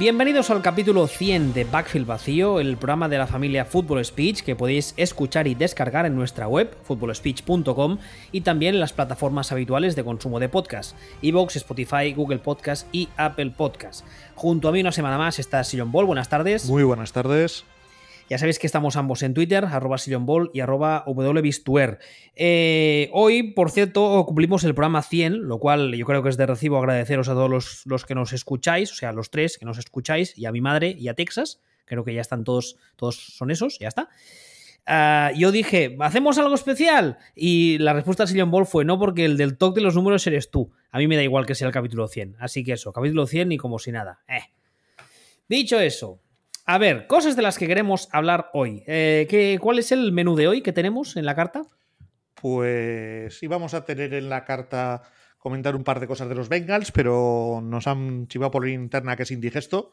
[0.00, 4.56] Bienvenidos al capítulo 100 de Backfield Vacío, el programa de la familia Football Speech que
[4.56, 7.98] podéis escuchar y descargar en nuestra web, footballspeech.com,
[8.32, 13.10] y también en las plataformas habituales de consumo de podcast, Evox, Spotify, Google Podcast y
[13.18, 14.06] Apple Podcast.
[14.36, 16.64] Junto a mí una semana más está Sillon Ball, buenas tardes.
[16.64, 17.66] Muy buenas tardes.
[18.30, 21.98] Ya sabéis que estamos ambos en Twitter, arroba Ball y arroba wbistuer.
[22.36, 26.46] Eh, hoy, por cierto, cumplimos el programa 100, lo cual yo creo que es de
[26.46, 30.38] recibo agradeceros a todos los, que nos escucháis, o sea, los tres que nos escucháis,
[30.38, 31.60] y a mi madre y a Texas.
[31.86, 34.10] Creo que ya están todos, todos son esos, ya está.
[34.86, 37.18] Ah, yo dije, ¿hacemos algo especial?
[37.34, 40.24] Y la respuesta de Sillon Ball fue no, porque el del talk de los números
[40.28, 40.70] eres tú.
[40.92, 42.36] A mí me da igual que sea el capítulo 100.
[42.38, 44.20] Así que eso, capítulo 100 y como si nada.
[44.28, 44.52] Eh.
[45.48, 46.20] Dicho eso,
[46.66, 48.82] a ver, cosas de las que queremos hablar hoy.
[48.86, 51.62] Eh, ¿qué, ¿Cuál es el menú de hoy que tenemos en la carta?
[52.34, 55.02] Pues íbamos a tener en la carta
[55.38, 59.24] comentar un par de cosas de los Bengals, pero nos han chivado por interna que
[59.24, 59.92] es indigesto.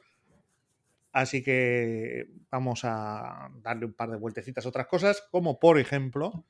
[1.11, 6.45] Así que vamos a darle un par de vueltecitas a otras cosas, como por ejemplo,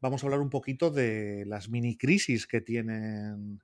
[0.00, 3.60] vamos a hablar un poquito de las mini crisis que tienen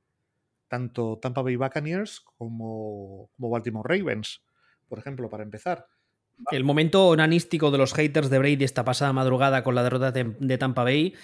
[0.68, 4.43] tanto Tampa Bay Buccaneers como Baltimore Ravens,
[4.88, 5.86] por ejemplo, para empezar.
[6.50, 10.58] El momento onanístico de los haters de Brady esta pasada madrugada con la derrota de,
[10.58, 11.14] Tampa Bay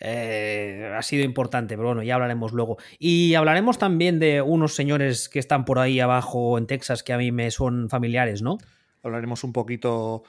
[0.00, 2.76] eh, ha sido importante, pero bueno, ya hablaremos luego.
[2.98, 7.18] Y hablaremos también de unos señores que están por ahí abajo en Texas que a
[7.18, 8.58] mí me son familiares, ¿no?
[9.02, 10.24] Hablaremos un poquito.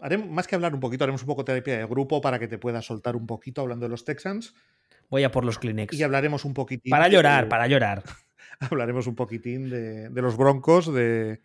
[0.00, 2.48] Haremos, más que hablar un poquito, haremos un poco de terapia de grupo para que
[2.48, 4.54] te puedas soltar un poquito hablando de los Texans.
[5.08, 5.94] Voy a por los Kleenex.
[5.94, 6.90] Y hablaremos un poquitín.
[6.90, 8.02] Para llorar, para llorar.
[8.60, 11.40] hablaremos un poquitín de, de los Broncos, de,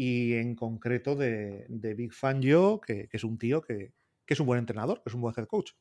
[0.00, 1.66] y en concreto de,
[1.96, 3.94] Big Fan Joe, que, es un tío que,
[4.24, 5.72] que, es un buen entrenador, que es un buen head coach.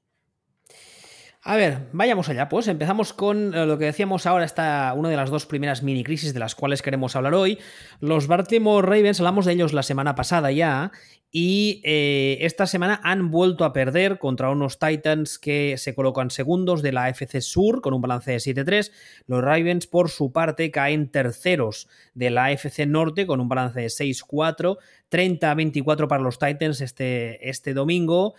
[1.44, 5.18] A ver, vayamos allá, pues empezamos con eh, lo que decíamos ahora, está una de
[5.18, 7.60] las dos primeras mini crisis de las cuales queremos hablar hoy.
[8.00, 10.92] Los Baltimore Ravens, hablamos de ellos la semana pasada ya,
[11.32, 16.82] y eh, esta semana han vuelto a perder contra unos Titans que se colocan segundos
[16.82, 18.92] de la AFC Sur con un balance de 7-3.
[19.28, 23.88] Los Ravens, por su parte, caen terceros de la AFC Norte con un balance de
[23.88, 24.78] 6-4,
[25.12, 28.36] 30-24 para los Titans este, este domingo.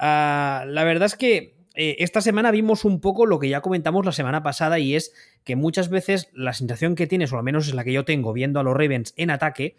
[0.00, 4.04] Ah, la verdad es que eh, esta semana vimos un poco lo que ya comentamos
[4.04, 5.12] la semana pasada y es
[5.44, 8.32] que muchas veces la sensación que tienes, o al menos es la que yo tengo
[8.32, 9.76] viendo a los Ravens en ataque,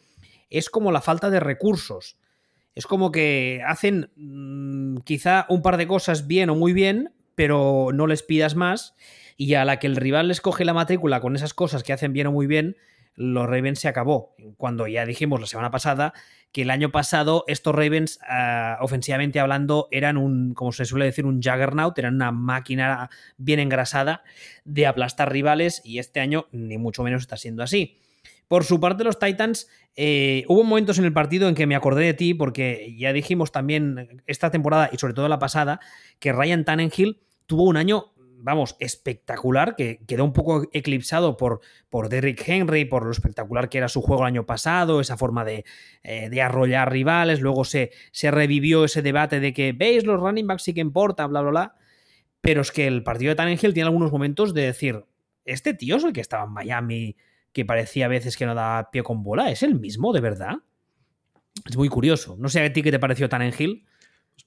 [0.49, 2.17] es como la falta de recursos.
[2.75, 7.89] Es como que hacen mm, quizá un par de cosas bien o muy bien, pero
[7.93, 8.95] no les pidas más.
[9.37, 12.13] Y a la que el rival les coge la matrícula con esas cosas que hacen
[12.13, 12.77] bien o muy bien,
[13.15, 14.35] los Ravens se acabó.
[14.57, 16.13] Cuando ya dijimos la semana pasada
[16.51, 21.25] que el año pasado estos Ravens, ah, ofensivamente hablando, eran un, como se suele decir,
[21.25, 24.23] un juggernaut, eran una máquina bien engrasada
[24.63, 27.99] de aplastar rivales y este año ni mucho menos está siendo así.
[28.47, 32.05] Por su parte, los Titans, eh, hubo momentos en el partido en que me acordé
[32.05, 35.79] de ti, porque ya dijimos también esta temporada y sobre todo la pasada,
[36.19, 42.09] que Ryan Tannenhill tuvo un año vamos, espectacular, que quedó un poco eclipsado por, por
[42.09, 45.65] Derrick Henry, por lo espectacular que era su juego el año pasado, esa forma de,
[46.03, 50.61] eh, arrollar rivales, luego se, se, revivió ese debate de que, veis, los running backs
[50.61, 51.75] sí que importa, bla, bla, bla,
[52.39, 55.05] pero es que el partido de Tannehill tiene algunos momentos de decir,
[55.43, 57.15] este tío es el que estaba en Miami,
[57.55, 60.55] que parecía a veces que no daba pie con bola, ¿es el mismo, de verdad?
[61.65, 62.35] Es muy curioso.
[62.37, 63.87] No sé a ti qué te pareció Tannehill.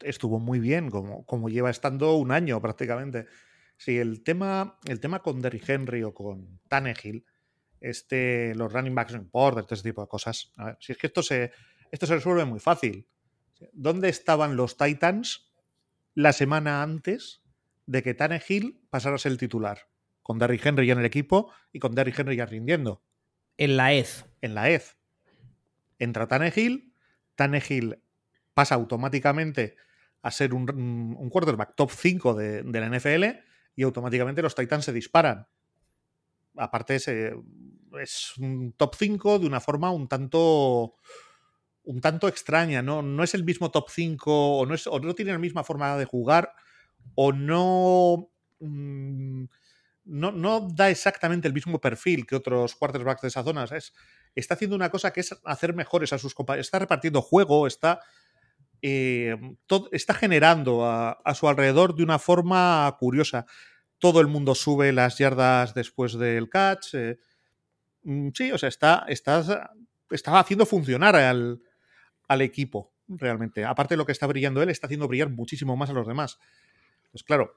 [0.03, 3.25] Estuvo muy bien, como, como lleva estando un año prácticamente.
[3.79, 7.25] Sí, el tema, el tema con Derrick Henry o con Tannehill,
[7.81, 10.53] este, los running backs no importa, este tipo de cosas.
[10.59, 11.53] A ver, si es que esto se,
[11.91, 13.09] esto se resuelve muy fácil.
[13.73, 15.51] ¿Dónde estaban los Titans
[16.15, 17.43] la semana antes
[17.87, 19.89] de que Tannehill pasara a ser el titular?
[20.29, 23.03] Con Derrick Henry ya en el equipo y con Derrick Henry ya rindiendo.
[23.57, 24.27] En la EZ.
[24.43, 24.99] En la EZ.
[25.99, 26.93] Entra Tannehill,
[27.35, 27.99] Tannehill
[28.53, 29.77] pasa automáticamente
[30.21, 30.69] a ser un,
[31.19, 33.25] un quarterback top 5 de, de la NFL
[33.75, 35.49] y automáticamente los Titans se disparan.
[36.59, 40.97] Aparte es, es un top 5 de una forma un tanto
[41.85, 43.01] un tanto extraña, ¿no?
[43.01, 45.97] No es el mismo top 5 o no, es, o no tiene la misma forma
[45.97, 46.53] de jugar
[47.15, 48.31] o no,
[48.61, 49.45] mm,
[50.09, 53.65] no, no da exactamente el mismo perfil que otros quarterbacks de esa zona.
[53.65, 53.93] Es,
[54.35, 56.67] está haciendo una cosa que es hacer mejores a sus compañeros.
[56.67, 58.01] Está repartiendo juego, está
[58.81, 59.37] eh,
[59.93, 63.47] está generando a, su alrededor de una forma curiosa.
[63.99, 66.95] Todo el mundo sube las yardas después del catch.
[66.95, 67.19] Eh,
[68.05, 69.73] mm, sí, o sea, está, está,
[70.11, 71.61] está haciendo funcionar al,
[72.29, 73.65] al, equipo, realmente.
[73.65, 76.39] Aparte de lo que está brillando él, está haciendo brillar muchísimo más a los demás.
[77.11, 77.57] Pues claro,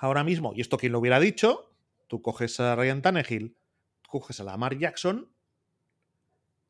[0.00, 1.72] ahora mismo, y esto quien lo hubiera dicho,
[2.06, 3.56] tú coges a Ryan Tannehill,
[4.08, 5.28] coges a Lamar Jackson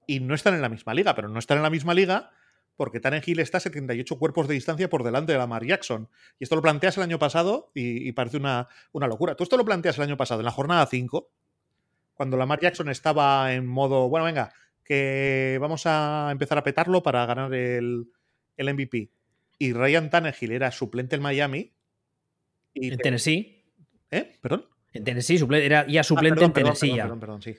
[0.07, 2.31] y no están en la misma liga, pero no están en la misma liga
[2.79, 6.09] porque Tannehill está a 78 cuerpos de distancia por delante de Lamar Jackson.
[6.39, 9.35] Y esto lo planteas el año pasado y, parece una, una, locura.
[9.35, 11.29] Tú esto lo planteas el año pasado, en la jornada 5,
[12.15, 14.53] cuando Lamar Jackson estaba en modo, bueno, venga,
[14.85, 18.13] que vamos a empezar a petarlo para ganar el,
[18.57, 19.11] el MVP.
[19.59, 21.73] Y Ryan Tannehill era suplente en Miami.
[22.81, 23.65] Y en Tennessee.
[24.11, 24.39] ¿Eh?
[24.41, 24.67] ¿Perdón?
[24.93, 26.97] En Tennessee, era ya ah, suplente en Tennessee.
[26.97, 27.57] Perdón, perdón, sí.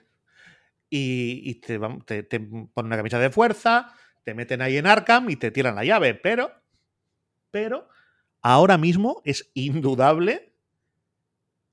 [0.90, 3.94] Y, te, te, te ponen una camisa de fuerza,
[4.24, 6.16] te meten ahí en Arkham y te tiran la llave.
[6.16, 6.52] Pero,
[7.52, 7.88] pero,
[8.42, 10.54] ahora mismo es indudable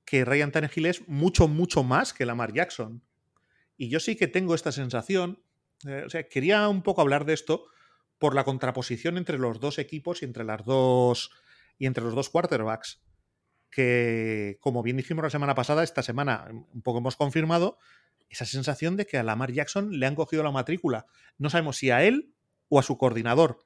[0.05, 3.01] que Ryan Tannehill es mucho, mucho más que Lamar Jackson.
[3.75, 5.43] Y yo sí que tengo esta sensación.
[5.85, 7.65] Eh, o sea, quería un poco hablar de esto
[8.17, 11.31] por la contraposición entre los dos equipos y entre las dos.
[11.77, 13.01] y entre los dos quarterbacks.
[13.69, 17.77] Que, como bien dijimos la semana pasada, esta semana un poco hemos confirmado
[18.29, 21.05] esa sensación de que a Lamar Jackson le han cogido la matrícula.
[21.37, 22.33] No sabemos si a él
[22.69, 23.59] o a su coordinador,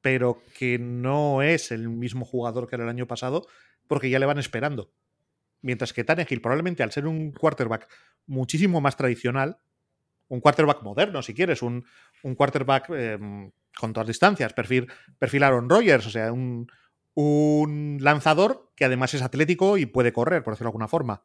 [0.00, 3.46] pero que no es el mismo jugador que era el año pasado
[3.86, 4.92] porque ya le van esperando.
[5.60, 7.88] Mientras que Tannehill, probablemente al ser un quarterback
[8.26, 9.58] muchísimo más tradicional,
[10.28, 11.84] un quarterback moderno, si quieres, un,
[12.22, 16.66] un quarterback em, con todas distancias, perfil, perfil Aaron Rodgers, o sea, un,
[17.14, 21.24] un lanzador que además es atlético y puede correr, por decirlo de alguna forma.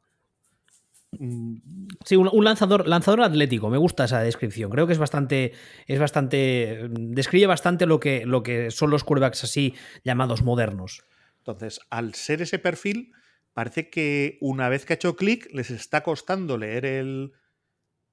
[2.06, 3.70] Sí, un, lanzador, lanzador atlético.
[3.70, 4.70] Me gusta esa descripción.
[4.70, 5.54] Creo que es bastante.
[5.88, 6.90] Es bastante.
[6.92, 9.74] Describe bastante lo que, lo que son los quarterbacks así
[10.04, 11.04] llamados modernos.
[11.40, 13.14] Entonces, al ser ese perfil,
[13.54, 17.32] parece que una vez que ha hecho clic, les está costando leer el.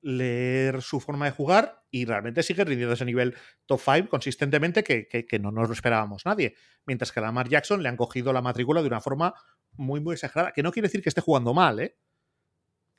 [0.05, 3.35] Leer su forma de jugar y realmente sigue rindiendo ese nivel
[3.65, 6.55] top 5 consistentemente que, que, no nos lo esperábamos nadie.
[6.85, 9.35] Mientras que a Lamar Jackson le han cogido la matrícula de una forma
[9.73, 10.53] muy, muy exagerada.
[10.53, 11.97] Que no quiere decir que esté jugando mal, ¿eh?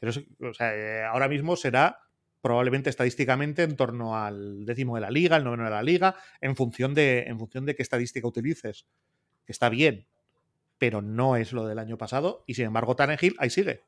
[0.02, 2.00] Eh, ahora mismo será
[2.42, 6.56] probablemente estadísticamente en torno al décimo de la liga, el noveno de la liga, en
[6.56, 8.88] función de, en función de qué estadística utilices.
[9.46, 10.08] Que está bien,
[10.80, 12.44] pero no es lo del año pasado.
[12.48, 13.84] Y sin embargo, Tannehill ahí sigue.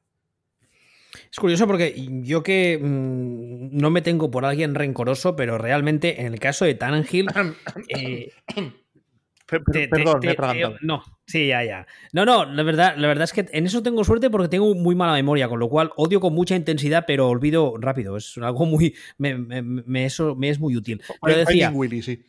[1.32, 1.94] Es curioso porque
[2.24, 6.76] yo que mm, no me tengo por alguien rencoroso, pero realmente en el caso de
[6.76, 7.28] Tannehill.
[7.90, 8.32] eh,
[9.48, 10.36] perdón, me he
[10.82, 11.88] No, sí, ya, ya.
[12.12, 14.96] No, no, la verdad, la verdad es que en eso tengo suerte porque tengo muy
[14.96, 18.18] mala memoria, con lo cual odio con mucha intensidad, pero olvido rápido.
[18.18, 18.96] Es algo muy.
[19.18, 21.02] Me, eso me es muy útil.
[21.22, 22.24] Pero decía, sí.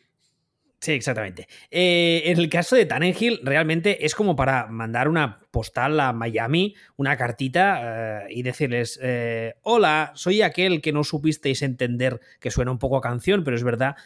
[0.81, 1.49] Sí, exactamente.
[1.73, 6.77] Eh, en el caso de Tannenhill, realmente es como para mandar una postal a Miami,
[6.97, 7.81] una cartita
[8.27, 12.97] eh, y decirles: eh, Hola, soy aquel que no supisteis entender, que suena un poco
[12.97, 13.97] a canción, pero es verdad.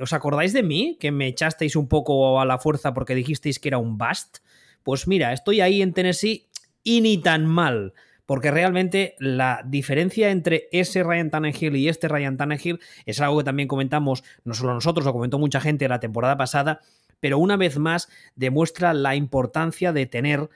[0.00, 0.96] ¿Os acordáis de mí?
[1.00, 4.38] Que me echasteis un poco a la fuerza porque dijisteis que era un bust.
[4.84, 6.46] Pues mira, estoy ahí en Tennessee
[6.84, 7.94] y ni tan mal
[8.30, 13.44] porque realmente la diferencia entre ese Ryan Tannehill y este Ryan Tannehill es algo que
[13.44, 16.78] también comentamos, no solo nosotros, lo comentó mucha gente la temporada pasada,
[17.18, 20.48] pero una vez más demuestra la importancia de tener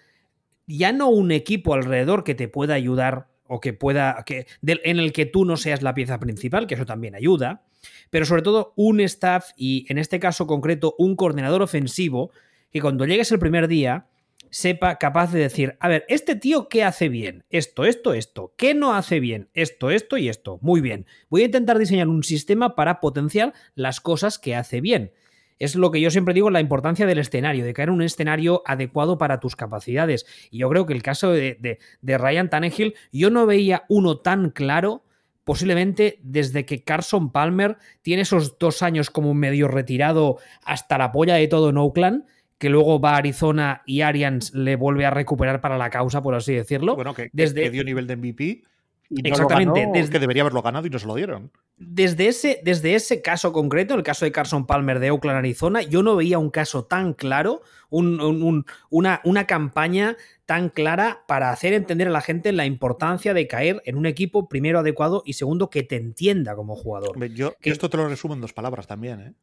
[0.68, 5.12] ya no un equipo alrededor que te pueda ayudar o que pueda que en el
[5.12, 7.64] que tú no seas la pieza principal, que eso también ayuda,
[8.08, 12.30] pero sobre todo un staff y en este caso concreto un coordinador ofensivo
[12.70, 14.06] que cuando llegues el primer día
[14.54, 18.72] sepa capaz de decir, a ver, este tío qué hace bien, esto, esto, esto, qué
[18.72, 20.60] no hace bien, esto, esto y esto.
[20.62, 25.10] Muy bien, voy a intentar diseñar un sistema para potenciar las cosas que hace bien.
[25.58, 29.18] Es lo que yo siempre digo, la importancia del escenario, de crear un escenario adecuado
[29.18, 30.24] para tus capacidades.
[30.52, 31.58] Y yo creo que el caso de,
[32.00, 35.02] de, Ryan Tannehill, yo no veía uno tan claro
[35.42, 41.34] posiblemente desde que Carson Palmer tiene esos dos años como medio retirado hasta la polla
[41.34, 42.24] de todo en Oakland,
[42.64, 46.34] que luego va a Arizona y Arians le vuelve a recuperar para la causa, por
[46.34, 46.94] así decirlo.
[46.94, 47.68] Bueno, que, desde...
[47.68, 48.62] dio nivel de MVP.
[49.10, 49.86] Y Exactamente.
[49.92, 50.10] desde...
[50.10, 51.52] que debería haberlo ganado y no se lo dieron.
[51.76, 56.02] Desde ese, desde ese caso concreto, el caso de Carson Palmer de Oakland, Arizona, yo
[56.02, 60.16] no veía un caso tan claro, una, una campaña
[60.46, 64.48] tan clara para hacer entender a la gente la importancia de caer en un equipo,
[64.48, 67.22] primero adecuado y segundo que te entienda como jugador.
[67.28, 69.20] Yo esto te lo resumo en dos palabras también.
[69.20, 69.34] ¿eh?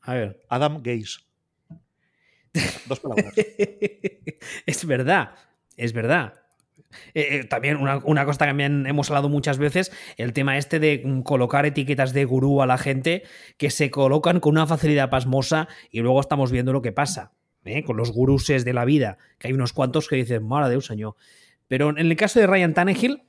[0.00, 0.40] A ver.
[0.48, 1.27] Adam Gaze.
[2.86, 3.34] Dos palabras.
[4.66, 5.34] es verdad,
[5.76, 6.34] es verdad.
[7.14, 11.22] Eh, eh, también una, cosa que también hemos hablado muchas veces, el tema este de
[11.24, 13.24] colocar etiquetas de gurú a la gente
[13.56, 17.32] que se colocan con una facilidad pasmosa y luego estamos viendo lo que pasa,
[17.64, 17.84] ¿eh?
[17.84, 20.82] con los guruses de la vida, que hay unos cuantos que dicen, mala de un
[20.82, 21.16] señor.
[21.66, 23.22] Pero en el caso de Ryan Tannehill,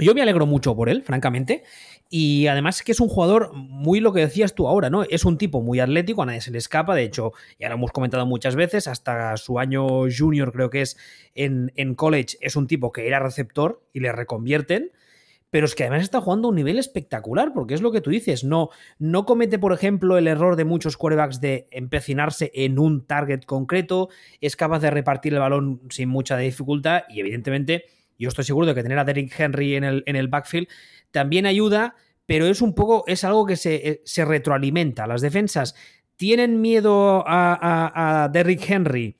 [0.00, 1.64] yo me alegro mucho por él, francamente.
[2.10, 5.02] Y además que es un jugador muy lo que decías tú ahora, ¿no?
[5.02, 6.94] Es un tipo muy atlético, a nadie se le escapa.
[6.94, 10.96] De hecho, ya lo hemos comentado muchas veces, hasta su año junior creo que es
[11.34, 14.90] en, en college, es un tipo que era receptor y le reconvierten.
[15.50, 18.10] pero es que además está jugando a un nivel espectacular, porque es lo que tú
[18.10, 23.06] dices, no, no comete, por ejemplo, el error de muchos quarterbacks de empecinarse en un
[23.06, 27.86] target concreto, es capaz de repartir el balón sin mucha dificultad y evidentemente
[28.18, 30.68] yo estoy seguro de que tener a Derrick Henry en el, en el backfield
[31.10, 31.94] también ayuda,
[32.26, 35.06] pero es un poco, es algo que se, eh, se retroalimenta.
[35.06, 35.74] Las defensas
[36.16, 39.16] tienen miedo a, a, Derrick Henry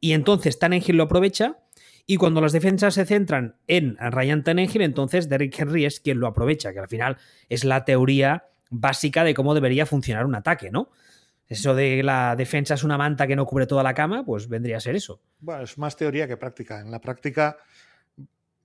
[0.00, 1.58] y entonces Tannehill lo aprovecha.
[2.06, 6.26] Y cuando las defensas se centran en Ryan Tannehill, entonces Derrick Henry es quien lo
[6.26, 10.90] aprovecha, que al final es la teoría básica de cómo debería funcionar un ataque, ¿no?
[11.50, 14.76] Eso de la defensa es una manta que no cubre toda la cama, pues vendría
[14.76, 15.20] a ser eso.
[15.40, 16.80] Bueno, es más teoría que práctica.
[16.80, 17.58] En la práctica,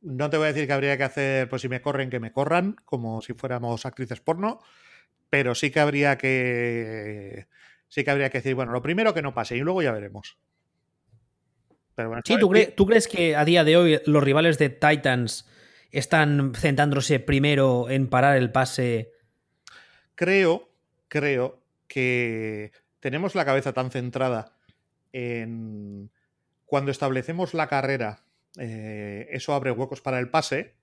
[0.05, 2.31] no te voy a decir que habría que hacer, pues si me corren, que me
[2.31, 4.59] corran, como si fuéramos actrices porno,
[5.29, 7.47] pero sí que habría que
[7.89, 10.37] sí que habría que decir, bueno, lo primero que no pase y luego ya veremos.
[11.95, 15.49] Pero bueno, sí, ¿tú, ¿tú, crees que a día de hoy los rivales de Titans
[15.91, 19.11] están centrándose primero en parar el pase?
[20.13, 20.69] Creo,
[21.07, 24.57] creo que tenemos la cabeza tan centrada
[25.13, 26.11] en
[26.65, 28.24] cuando establecemos la carrera,
[28.59, 30.75] eh, eso abre huecos para el pase,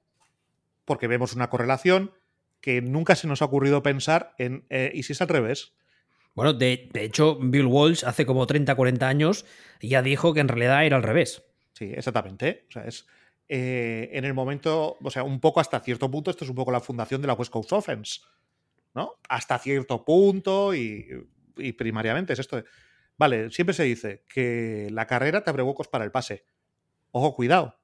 [0.84, 2.12] porque vemos una correlación
[2.60, 5.74] que nunca se nos ha ocurrido pensar en, eh, ¿y si es al revés?
[6.34, 9.44] Bueno, de, hecho, Bill Walsh hace como 30, 40 años
[9.80, 11.44] ya dijo que en realidad era al revés.
[11.72, 12.66] Sí, exactamente.
[12.68, 13.06] O sea, es
[13.48, 16.72] eh, en el momento, o sea, un poco hasta cierto punto, esto es un poco
[16.72, 18.20] la fundación de la West Coast Offense,
[18.94, 19.16] ¿no?
[19.28, 21.06] Hasta cierto punto y,
[21.56, 22.62] y primariamente es esto.
[23.18, 26.44] vale, siempre se dice que la carrera te abre huecos para el pase.
[27.12, 27.78] Ojo, cuidado.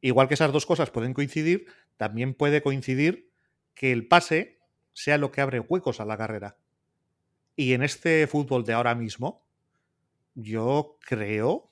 [0.00, 1.66] Igual que esas dos cosas pueden coincidir,
[1.96, 3.30] también puede coincidir
[3.74, 4.58] que el pase
[4.92, 6.56] sea lo que abre huecos a la carrera.
[7.54, 9.44] Y en este fútbol de ahora mismo,
[10.34, 11.70] yo creo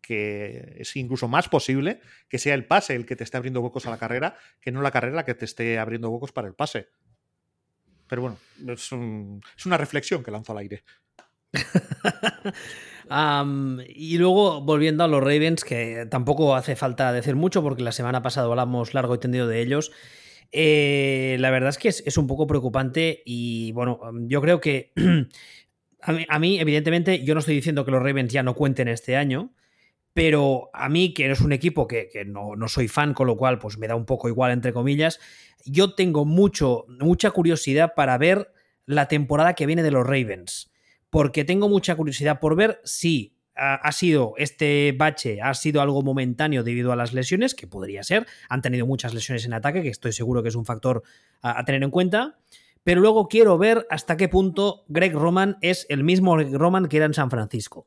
[0.00, 3.86] que es incluso más posible que sea el pase el que te esté abriendo huecos
[3.86, 6.88] a la carrera que no la carrera que te esté abriendo huecos para el pase.
[8.06, 8.38] Pero bueno,
[8.72, 10.84] es, una reflexión que lanzo al aire.
[13.94, 18.22] Y luego, volviendo a los Ravens, que tampoco hace falta decir mucho porque la semana
[18.22, 19.92] pasada hablamos largo y tendido de ellos.
[20.52, 24.92] Eh, la verdad es que es, un poco preocupante y bueno, yo creo que
[26.00, 29.52] a, mí, evidentemente, yo no estoy diciendo que los Ravens ya no cuenten este año,
[30.12, 33.76] pero a mí, que es un equipo que, no, soy fan, con lo cual pues
[33.76, 35.20] me da un poco igual, entre comillas,
[35.64, 38.52] yo tengo mucho, mucha curiosidad para ver
[38.86, 40.72] la temporada que viene de los Ravens,
[41.10, 46.62] porque tengo mucha curiosidad por ver si ha, sido este bache, ha sido algo momentáneo
[46.62, 48.26] debido a las lesiones, que podría ser.
[48.48, 51.02] Han tenido muchas lesiones en ataque, que estoy seguro que es un factor
[51.40, 52.38] a, tener en cuenta.
[52.84, 57.06] Pero luego quiero ver hasta qué punto Greg Roman es el mismo Roman que era
[57.06, 57.86] en San Francisco.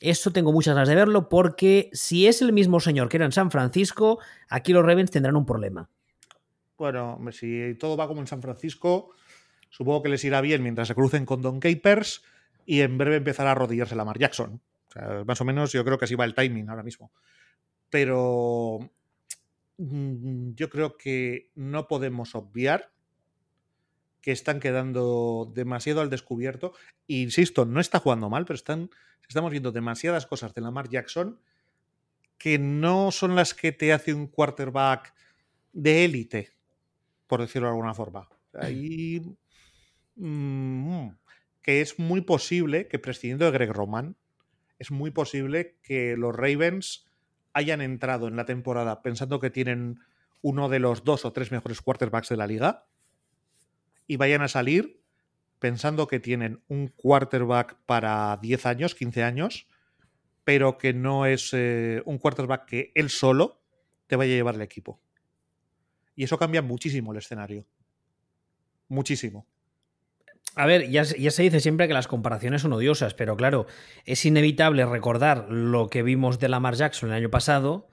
[0.00, 3.32] Eso tengo muchas ganas de verlo porque si es el mismo señor que era en
[3.32, 5.90] San Francisco, aquí los Ravens tendrán un problema.
[6.76, 9.10] Bueno, si todo va como en San Francisco,
[9.68, 12.22] supongo que les irá bien mientras se crucen con Don Capers
[12.66, 14.60] y en breve empezará a arrodillarse Lamar Jackson.
[14.88, 17.10] O sea, más o menos yo creo que así va el timing ahora mismo.
[17.90, 18.90] Pero
[19.78, 22.90] mm, yo creo que no podemos obviar
[24.20, 26.72] que están quedando demasiado al descubierto.
[27.06, 28.90] insisto, no está jugando mal, pero están,
[29.26, 31.40] estamos viendo demasiadas cosas de Lamar Jackson
[32.36, 35.12] que no son las que te hace un quarterback
[35.72, 36.52] de élite,
[37.26, 38.28] por decirlo de alguna forma.
[38.54, 39.22] Ahí
[40.18, 41.08] mm,
[41.62, 44.16] que es muy posible que prescindiendo de Greg Roman,
[44.78, 47.06] es muy posible que los Ravens
[47.52, 50.00] hayan entrado en la temporada pensando que tienen
[50.42, 52.86] uno de los dos o tres mejores quarterbacks de la liga
[54.06, 55.02] y vayan a salir
[55.58, 59.66] pensando que tienen un quarterback para 10 años, 15 años,
[60.44, 63.60] pero que no es eh, un quarterback que él solo
[64.06, 65.00] te vaya a llevar el equipo.
[66.14, 67.66] Y eso cambia muchísimo el escenario.
[68.88, 69.46] Muchísimo.
[70.58, 73.66] A ver, ya, se dice siempre que las comparaciones son odiosas, pero claro,
[74.04, 77.90] es inevitable recordar lo que vimos de Lamar Jackson el año pasado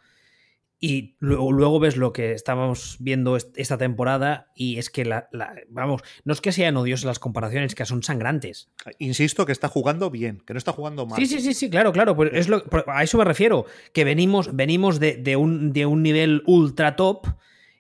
[0.79, 5.29] y luego, ves lo que estábamos viendo esta temporada y es que, la,
[5.69, 8.72] vamos, no es que sean odiosas las comparaciones, que son sangrantes.
[8.98, 11.19] Insisto que está jugando bien, que no está jugando mal.
[11.19, 14.55] Sí, sí, sí, sí claro, claro, pues es lo, a eso me refiero, que venimos,
[14.55, 17.27] venimos de, un, de un nivel ultra top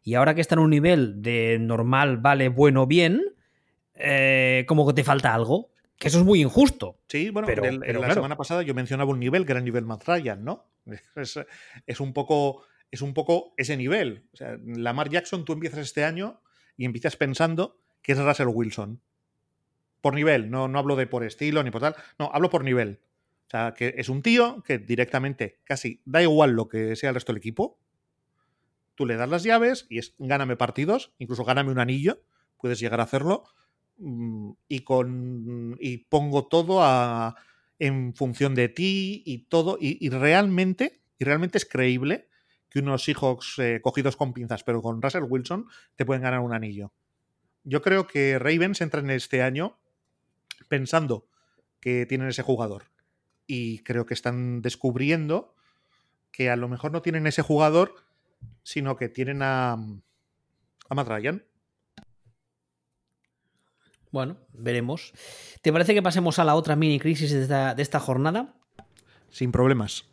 [0.03, 3.34] y ahora que está en un nivel de normal, vale, bueno, bien
[3.95, 5.71] eh, como que te falta algo.
[5.97, 6.99] Que eso es muy injusto.
[7.07, 10.07] Sí, bueno, pero, la semana pasada yo mencionaba un nivel que era el nivel Matt
[10.07, 10.69] Ryan, ¿no?
[11.87, 14.27] Es, un poco, es un poco ese nivel.
[14.33, 16.41] O sea, Lamar Jackson, tú empiezas este año
[16.77, 19.01] y empiezas pensando que es Russell Wilson.
[20.01, 22.99] Por nivel, no, no hablo de por estilo ni por tal, no, hablo por nivel.
[23.47, 27.15] O sea, que es un tío que directamente casi da igual lo que sea el
[27.15, 27.79] resto del equipo,
[28.95, 32.21] tú le das las llaves y es gáname partidos, incluso gáname un anillo,
[32.57, 33.45] puedes llegar a hacerlo,
[33.97, 37.35] y, con, y pongo todo a,
[37.79, 42.29] en función de ti y todo, y, realmente, y realmente es creíble
[42.69, 46.53] que unos Seahawks eh, cogidos con pinzas, pero con Russell Wilson, te pueden ganar un
[46.53, 46.93] anillo.
[47.63, 49.79] Yo creo que Ravens entra en este año
[50.67, 51.27] pensando
[51.79, 52.85] que tienen ese jugador.
[53.47, 55.55] Y creo que están descubriendo
[56.31, 57.95] que a lo mejor no tienen ese jugador,
[58.63, 61.45] sino que tienen a, a Matt Ryan.
[64.15, 65.11] Bueno, veremos.
[65.61, 68.55] ¿Te parece que pasemos a la otra mini crisis de esta, de esta jornada?
[69.29, 70.05] Sin problemas.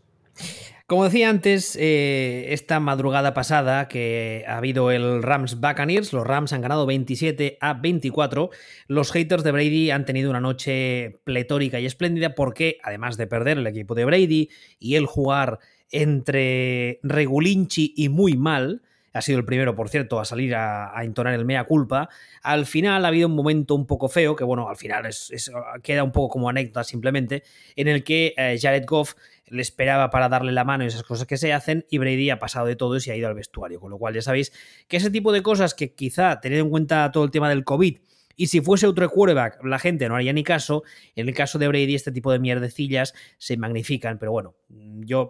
[0.89, 6.53] Como decía antes, eh, esta madrugada pasada que ha habido el Rams Buccaneers, los Rams
[6.53, 8.51] han ganado 27 a 24.
[8.89, 13.59] Los haters de Brady han tenido una noche pletórica y espléndida porque, además de perder
[13.59, 14.49] el equipo de Brady
[14.81, 15.61] y el jugar
[15.93, 21.35] entre regulinchi y muy mal, ha sido el primero, por cierto, a salir a, entonar
[21.35, 22.09] el mea culpa.
[22.43, 25.51] Al final ha habido un momento un poco feo, que bueno, al final es,
[25.83, 27.43] queda un poco como anécdota simplemente,
[27.77, 29.15] en el que eh, Jared Goff
[29.47, 32.39] le esperaba para darle la mano y esas cosas que se hacen, y Brady ha
[32.39, 33.81] pasado de todo y se ha ido al vestuario.
[33.81, 34.53] Con lo cual ya sabéis
[34.89, 37.99] que ese tipo de cosas que quizá, teniendo en cuenta todo el tema del COVID,
[38.37, 40.85] y si fuese otro quarterback, la gente no haría ni caso.
[41.15, 44.19] En el caso de Brady, este tipo de mierdecillas se magnifican.
[44.19, 45.29] Pero bueno, yo,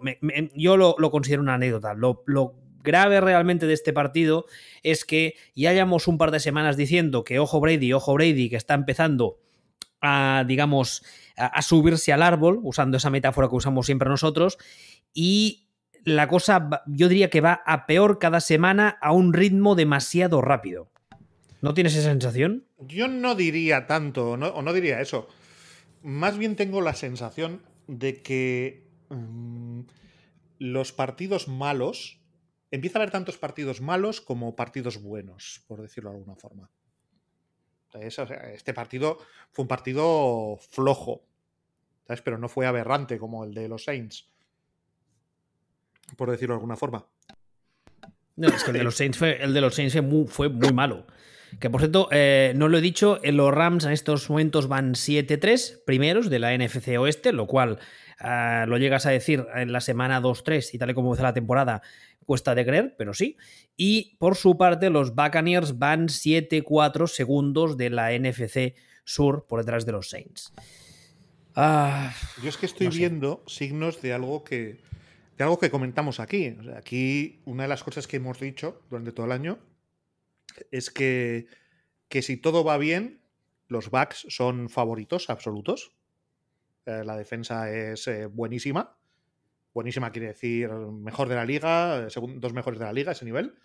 [0.55, 1.93] yo lo, considero una anécdota.
[1.93, 2.23] Lo,
[2.83, 4.45] grave realmente de este partido
[4.83, 8.57] es que ya hayamos un par de semanas diciendo que ojo Brady, ojo Brady, que
[8.57, 9.39] está empezando
[10.01, 11.03] a, digamos,
[11.37, 14.57] a, subirse al árbol, usando esa metáfora que usamos siempre nosotros,
[15.13, 15.69] y
[16.03, 20.91] la cosa yo diría que va a peor cada semana a un ritmo demasiado rápido.
[21.61, 22.65] ¿No tienes esa sensación?
[22.79, 25.29] Yo no diría tanto, o no diría eso.
[26.01, 29.81] Más bien tengo la sensación de que mm,
[30.59, 32.19] los partidos malos
[32.73, 36.71] empieza a haber tantos partidos malos como partidos buenos, por decirlo de alguna forma.
[38.01, 39.19] este partido
[39.51, 41.23] fue un partido flojo,
[42.07, 42.23] ¿sabes?
[42.23, 44.27] pero no fue aberrante como el de los Saints,
[46.17, 47.05] por decirlo de alguna forma.
[48.35, 51.05] No, es que el de los Saints fue, muy, malo.
[51.59, 54.95] Que por cierto, eh, no lo he dicho, en los Rams en estos momentos van
[54.95, 57.77] 7-3 primeros de la NFC Oeste, lo cual
[58.19, 61.35] ah, lo llegas a decir en la semana 2-3 y tal y como empezó la
[61.35, 61.83] temporada,
[62.25, 63.37] cuesta de creer, pero sí.
[63.77, 69.85] Y por su parte, los Buccaneers van 7-4 segundos de la NFC Sur por detrás
[69.85, 70.53] de los Saints.
[71.55, 74.79] Ah, Yo es que estoy viendo signos de algo que,
[75.37, 76.55] de algo que comentamos aquí.
[76.75, 79.59] aquí una de las cosas que hemos dicho durante todo el año
[80.71, 81.47] es que,
[82.07, 83.21] que si todo va bien,
[83.67, 85.91] los Bucks son favoritos absolutos.
[86.85, 88.97] Eh, la defensa es eh, buenísima
[89.73, 93.55] buenísima quiere decir mejor de la liga, dos mejores de la liga, ese nivel.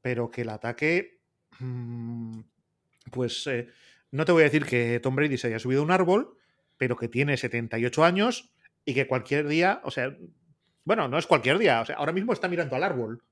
[0.00, 1.20] Pero que el ataque,
[1.58, 2.40] mm,
[3.10, 3.68] pues eh,
[4.10, 6.36] no te voy a decir que Tom Brady se haya subido a un árbol,
[6.76, 8.50] pero que tiene 78 años
[8.84, 10.16] y que cualquier día, o sea,
[10.84, 13.22] bueno, no es cualquier día, o sea, ahora mismo está mirando al árbol.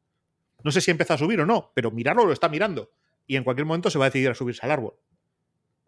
[0.63, 2.91] No sé si empieza a subir o no, pero mirarlo lo está mirando.
[3.27, 4.95] Y en cualquier momento se va a decidir a subirse al árbol.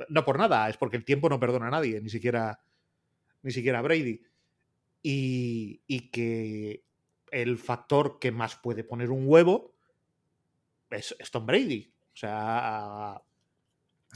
[0.09, 2.61] No por nada, es porque el tiempo no perdona a nadie, ni siquiera,
[3.43, 4.21] ni siquiera a Brady
[5.09, 6.83] y, que
[7.31, 9.77] el factor que más puede poner un huevo
[10.91, 11.93] es, Tom Brady.
[12.13, 13.23] O sea,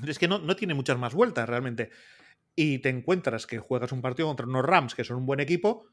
[0.05, 1.91] es que no, tiene muchas más vueltas realmente.
[2.57, 5.87] Y te encuentras que juegas un partido contra unos Rams que son un buen equipo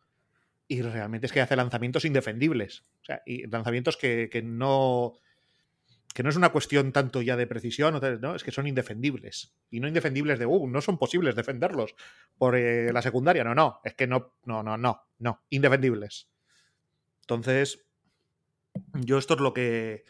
[0.67, 2.83] y realmente es que hace lanzamientos indefendibles.
[3.01, 5.13] O sea, y lanzamientos que, que no
[6.17, 8.36] que no es una cuestión tanto ya de precisión, ¿no?
[8.36, 9.56] es que son indefendibles.
[9.69, 11.93] Y no indefendibles de, uh, no son posibles defenderlos
[12.39, 13.43] por eh, la secundaria.
[13.43, 16.27] No, no, es que no, no, no, no, no, indefendibles.
[17.21, 17.86] Entonces,
[18.95, 20.06] yo esto es lo que,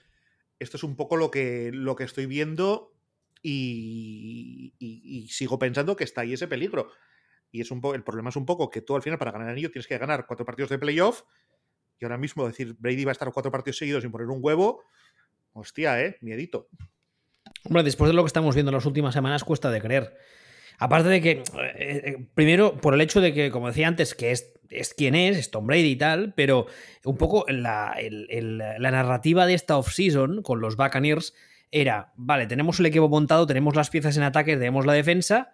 [0.60, 2.96] esto es un poco lo que, lo que estoy viendo
[3.44, 6.90] y, sigo pensando que está ahí ese peligro.
[7.52, 9.72] Y es un el problema es un poco que tú al final para ganar anillo
[9.72, 11.24] tienes que ganar cuatro partidos de playoff
[12.00, 14.84] y ahora mismo decir Brady va a estar cuatro partidos seguidos sin poner un huevo,
[15.58, 16.18] Hostia, ¿eh?
[16.22, 16.70] Miedito.
[17.64, 20.16] Hombre, después de lo que estamos viendo en las últimas semanas, cuesta de creer.
[20.78, 21.44] Aparte de que, eh,
[21.80, 25.36] eh, primero, por el hecho de que, como decía antes, que es, es quien es,
[25.36, 26.68] es Tom Brady y tal, pero
[27.04, 31.34] un poco la, la narrativa de esta offseason con los Buccaneers
[31.72, 35.54] era, vale, tenemos el equipo montado, tenemos las piezas en ataque, tenemos la defensa.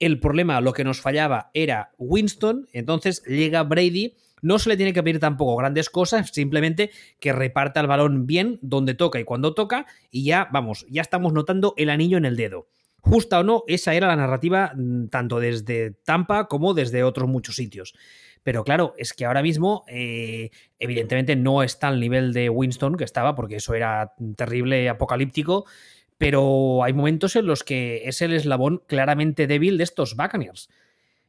[0.00, 4.92] El problema, lo que nos fallaba era Winston, entonces llega Brady no se le tiene
[4.92, 9.54] que pedir tampoco grandes cosas, simplemente que reparta el balón bien donde toca y cuando
[9.54, 12.68] toca y ya, vamos, ya estamos notando el anillo en el dedo.
[13.00, 17.56] Justa o no, esa era la narrativa mm, tanto desde Tampa como desde otros muchos
[17.56, 17.94] sitios.
[18.42, 23.04] Pero claro, es que ahora mismo, eh, evidentemente, no está al nivel de Winston que
[23.04, 25.64] estaba, porque eso era terrible, apocalíptico.
[26.18, 30.68] Pero hay momentos en los que es el eslabón claramente débil de estos Buccaneers.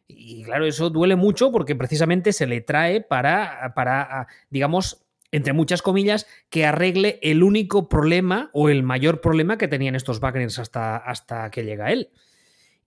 [0.08, 5.82] Y claro, eso duele mucho porque precisamente se le trae para, para digamos, entre muchas
[5.82, 10.96] comillas, que arregle el único problema o el mayor problema que tenían estos Buccaneers hasta,
[10.96, 12.10] hasta que llega él.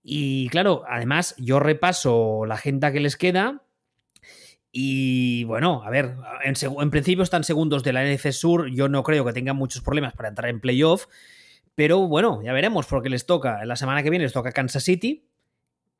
[0.01, 3.63] Y claro, además yo repaso la agenda que les queda
[4.71, 9.03] y bueno, a ver, en, en, principio están segundos de la NFC Sur, yo no
[9.03, 11.07] creo que tengan muchos problemas para entrar en playoff,
[11.75, 15.25] pero bueno, ya veremos porque les toca, la semana que viene les toca Kansas City,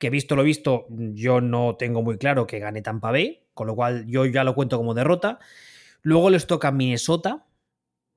[0.00, 3.76] que visto lo visto, yo no tengo muy claro que gane Tampa Bay, con lo
[3.76, 5.38] cual yo ya lo cuento como derrota.
[6.00, 7.44] Luego les toca Minnesota,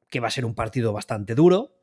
[0.09, 1.75] que va a ser un partido bastante duro.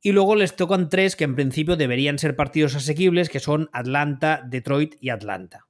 [0.00, 4.40] Y luego les tocan tres que en principio deberían ser partidos asequibles, que son Atlanta,
[4.46, 5.66] Detroit y Atlanta.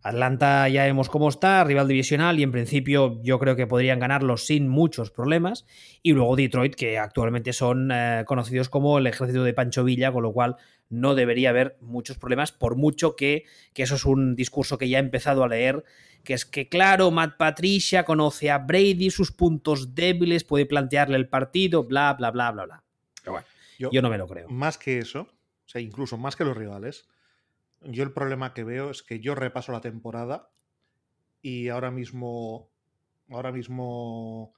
[0.00, 4.36] Atlanta ya vemos cómo está, rival divisional, y en principio yo creo que podrían ganarlo
[4.36, 5.66] sin muchos problemas.
[6.04, 10.22] Y luego Detroit, que actualmente son eh, conocidos como el ejército de Pancho Villa, con
[10.22, 10.54] lo cual
[10.88, 14.98] no debería haber muchos problemas, por mucho que, que eso es un discurso que ya
[14.98, 15.84] he empezado a leer
[16.24, 21.28] que es que, claro, Matt Patricia conoce a Brady, sus puntos débiles, puede plantearle el
[21.28, 22.84] partido, bla, bla, bla, bla, bla.
[23.22, 23.46] Pero bueno,
[23.78, 24.48] yo, no me lo creo.
[24.48, 27.08] Más que eso, o sea, incluso más que los rivales,
[27.80, 30.50] yo el problema que veo es que yo repaso la temporada
[31.40, 32.68] y ahora mismo,
[33.30, 34.52] ahora mismo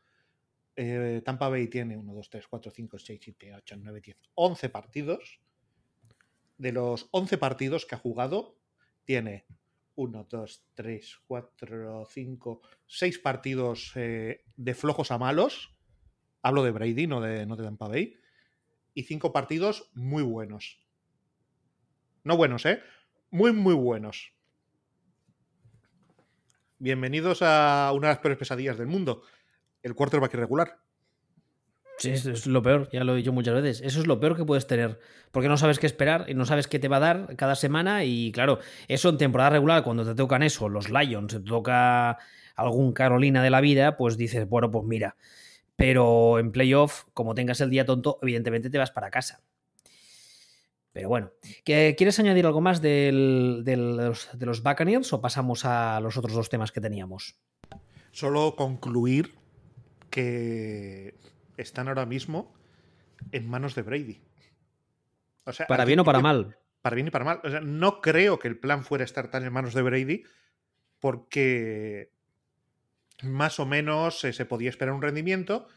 [0.76, 4.68] eh, Tampa Bay tiene 1, 2, 3, 4, 5, 6, 7, 8, 9, 10, 11
[4.70, 5.40] partidos.
[6.60, 8.58] De los 11 partidos que ha jugado,
[9.06, 9.46] tiene
[9.94, 15.74] 1, 2, 3, 4, 5, 6 partidos eh, de flojos a malos.
[16.42, 18.14] Hablo de Brady, no de, no de Tampa Bay.
[18.92, 20.86] Y 5 partidos muy buenos.
[22.24, 22.82] No buenos, ¿eh?
[23.30, 24.34] Muy, muy buenos.
[26.76, 29.22] Bienvenidos a una de las peores pesadillas del mundo.
[29.82, 30.78] El quarterback irregular.
[32.00, 33.82] Sí, es lo peor, ya lo he dicho muchas veces.
[33.86, 34.98] Eso es lo peor que puedes tener,
[35.32, 38.04] porque no sabes qué esperar y no sabes qué te va a dar cada semana.
[38.04, 38.58] Y claro,
[38.88, 42.16] eso en temporada regular, cuando te tocan eso, los Lions, te toca
[42.56, 45.16] algún Carolina de la vida, pues dices, bueno, pues mira.
[45.76, 49.42] Pero en playoff, como tengas el día tonto, evidentemente te vas para casa.
[50.92, 51.32] Pero bueno,
[51.64, 56.32] ¿quieres añadir algo más del, de los, de los Buccaneers o pasamos a los otros
[56.32, 57.36] dos temas que teníamos?
[58.10, 59.34] Solo concluir
[60.08, 61.14] que
[61.60, 62.54] están ahora mismo
[63.32, 64.20] en manos de Brady.
[65.44, 66.56] O sea, para bien o para mal.
[66.82, 67.40] Para bien y para mal.
[67.44, 70.24] O sea, no creo que el plan fuera estar tan en manos de Brady
[70.98, 72.12] porque
[73.22, 75.68] más o menos se podía esperar un rendimiento,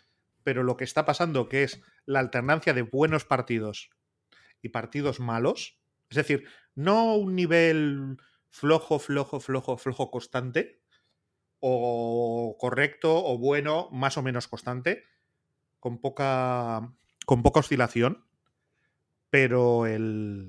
[0.43, 3.89] pero lo que está pasando, que es la alternancia de buenos partidos
[4.61, 8.17] y partidos malos, es decir, no un nivel
[8.49, 10.81] flojo, flojo, flojo, flojo constante,
[11.65, 15.05] o correcto o bueno, más o menos constante,
[15.83, 16.93] con poca,
[17.25, 18.23] con poca oscilación,
[19.29, 20.47] pero el,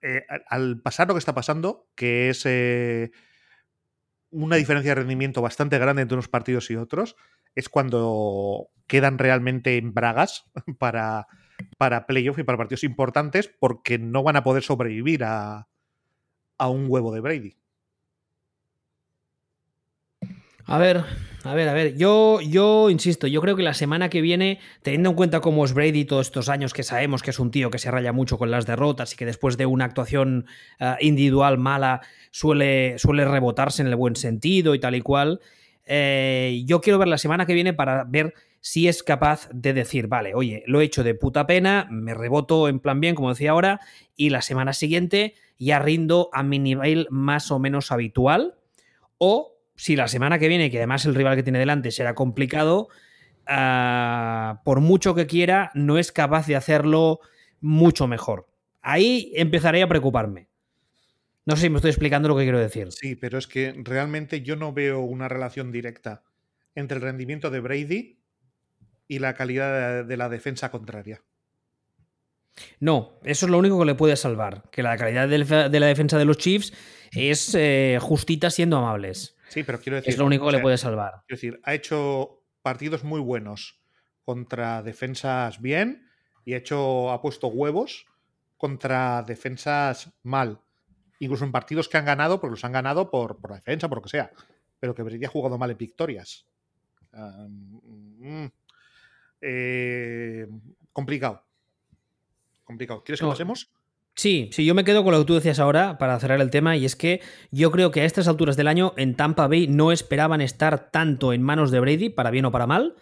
[0.00, 3.10] eh, al pasar lo que está pasando, que es eh,
[4.30, 7.16] una diferencia de rendimiento bastante grande entre unos partidos y otros,
[7.56, 10.44] es cuando quedan realmente en bragas
[10.78, 11.26] para,
[11.76, 15.66] para playoff y para partidos importantes porque no van a poder sobrevivir a,
[16.58, 17.56] a un huevo de Brady.
[20.66, 21.04] A ver,
[21.44, 21.96] a ver, a ver.
[21.96, 25.74] Yo, yo insisto, yo creo que la semana que viene, teniendo en cuenta cómo es
[25.74, 28.50] Brady todos estos años que sabemos que es un tío que se raya mucho con
[28.50, 30.46] las derrotas y que después de una actuación
[30.80, 32.00] uh, individual mala
[32.30, 35.40] suele, suele rebotarse en el buen sentido y tal y cual.
[35.86, 40.06] Eh, yo quiero ver la semana que viene para ver si es capaz de decir,
[40.06, 43.50] vale, oye, lo he hecho de puta pena, me reboto en plan bien, como decía
[43.50, 43.80] ahora,
[44.16, 48.54] y la semana siguiente ya rindo a mi nivel más o menos habitual,
[49.18, 52.88] o si la semana que viene, que además el rival que tiene delante será complicado,
[53.48, 57.20] uh, por mucho que quiera, no es capaz de hacerlo
[57.60, 58.48] mucho mejor.
[58.82, 60.48] Ahí empezaré a preocuparme.
[61.46, 62.90] No sé si me estoy explicando lo que quiero decir.
[62.92, 66.22] Sí, pero es que realmente yo no veo una relación directa
[66.74, 68.18] entre el rendimiento de Brady
[69.08, 71.22] y la calidad de la defensa contraria.
[72.80, 76.18] No, eso es lo único que le puede salvar, que la calidad de la defensa
[76.18, 76.72] de los Chiefs
[77.12, 79.33] es eh, justita siendo amables.
[79.54, 80.12] Sí, pero quiero decir.
[80.12, 81.22] Es lo único que le puede salvar.
[81.28, 83.80] Quiero decir, ha hecho partidos muy buenos
[84.24, 86.08] contra defensas bien
[86.44, 88.06] y ha, hecho, ha puesto huevos
[88.56, 90.60] contra defensas mal.
[91.20, 93.98] Incluso en partidos que han ganado, porque los han ganado por, por la defensa, por
[93.98, 94.32] lo que sea.
[94.80, 96.46] Pero que Brady ha jugado mal en victorias.
[97.12, 98.50] Um,
[99.40, 100.48] eh,
[100.92, 101.44] complicado.
[102.64, 103.04] Complicado.
[103.04, 103.30] ¿Quieres que No.
[103.30, 103.70] pasemos?
[104.16, 106.76] Sí, sí, yo me quedo con lo que tú decías ahora para cerrar el tema
[106.76, 109.90] y es que yo creo que a estas alturas del año en Tampa Bay no
[109.90, 112.94] esperaban estar tanto en manos de Brady, para bien o para mal,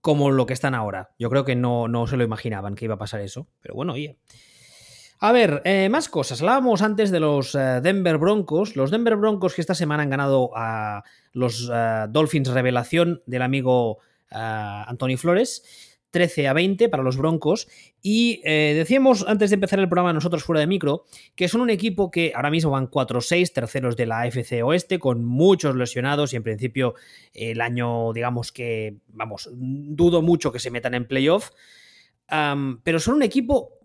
[0.00, 1.10] como lo que están ahora.
[1.18, 3.92] Yo creo que no, no se lo imaginaban que iba a pasar eso, pero bueno,
[3.92, 4.18] oye.
[5.20, 6.40] A ver, eh, más cosas.
[6.40, 8.76] Hablábamos antes de los eh, Denver Broncos.
[8.76, 13.98] Los Denver Broncos que esta semana han ganado a los eh, Dolphins Revelación del amigo
[14.30, 15.87] Anthony Flores.
[16.10, 17.68] 13 a 20 para los Broncos.
[18.02, 21.70] Y eh, decíamos antes de empezar el programa nosotros fuera de micro que son un
[21.70, 26.36] equipo que ahora mismo van 4-6, terceros de la AFC Oeste, con muchos lesionados y
[26.36, 26.94] en principio
[27.32, 31.50] el año, digamos que, vamos, dudo mucho que se metan en playoff.
[32.82, 33.78] pero son un equipo,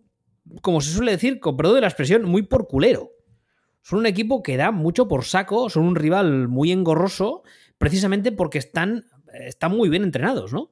[0.62, 3.12] como se suele decir, con perdón de la expresión, muy por culero.
[3.82, 7.44] Son un equipo que da mucho por saco, son un rival muy engorroso,
[7.78, 10.72] precisamente porque están, están muy bien entrenados, ¿no?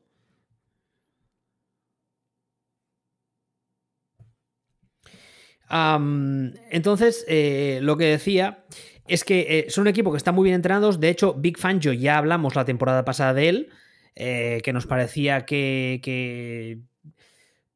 [5.71, 8.65] Entonces, eh, lo que decía
[9.07, 10.99] es que eh, son un equipo que está muy bien entrenados.
[10.99, 13.69] De hecho, Big Fangio ya hablamos la temporada pasada de él,
[14.15, 16.79] eh, que nos parecía que, que,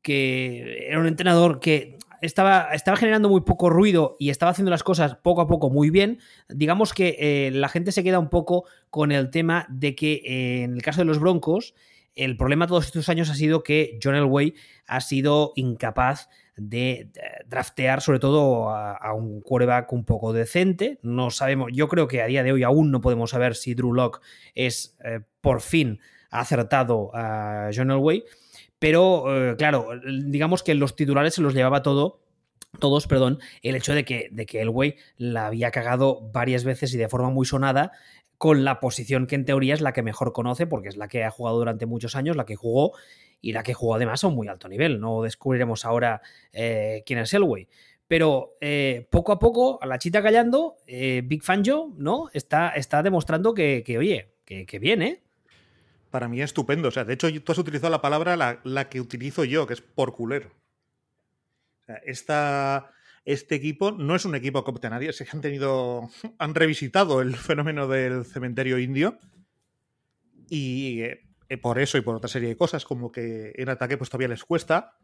[0.01, 4.83] que, era un entrenador que estaba, estaba generando muy poco ruido y estaba haciendo las
[4.83, 6.19] cosas poco a poco muy bien.
[6.49, 10.81] Digamos que la gente se queda un poco con el tema de que en el
[10.81, 11.75] caso de los Broncos,
[12.15, 14.55] el problema todos estos años ha sido que John Elway
[14.87, 17.11] ha sido incapaz de
[17.47, 20.99] draftear sobre todo a, un quarterback un poco decente.
[21.01, 23.93] No sabemos, yo creo que a día de hoy aún no podemos saber si Drew
[23.93, 24.21] Locke
[24.53, 25.99] es eh, por fin
[26.29, 28.23] acertado a John Elway,
[28.79, 32.25] pero eh, claro, digamos que los titulares se los llevaba todo
[32.79, 36.97] todos, perdón, el hecho de que, de que Elway la había cagado varias veces y
[36.97, 37.93] de forma muy sonada
[38.37, 41.23] con la posición que en teoría es la que mejor conoce, porque es la que
[41.23, 42.93] ha jugado durante muchos años, la que jugó
[43.41, 44.99] y la que jugó además a un muy alto nivel.
[44.99, 46.21] No descubriremos ahora
[46.51, 47.67] eh, quién es Elway.
[48.07, 52.29] Pero eh, poco a poco, a la chita callando, eh, Big Fan Joe, ¿no?
[52.33, 55.21] Está, está demostrando que, oye, que, ¿eh?
[56.11, 56.89] Para mí es estupendo.
[56.89, 59.81] O sea, de hecho, tú has utilizado la palabra la, que utilizo yo, que es
[59.81, 60.51] por culero.
[62.03, 62.91] Esta,
[63.25, 65.11] este equipo no es un equipo que opte a nadie.
[65.11, 66.09] Se han tenido.
[66.39, 69.17] Han revisitado el fenómeno del cementerio indio.
[70.47, 74.09] Y eh, por eso y por otra serie de cosas, como que en ataque pues
[74.09, 74.97] todavía les cuesta.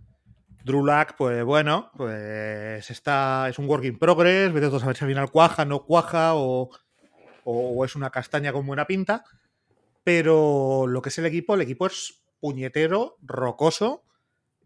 [0.64, 5.10] Drulak, pues bueno, pues está, es un work in progress, vete a saber si al
[5.10, 6.70] final cuaja, no cuaja o,
[7.44, 9.24] o, es una castaña con buena pinta.
[10.04, 14.04] Pero lo que es el equipo, el equipo es puñetero, rocoso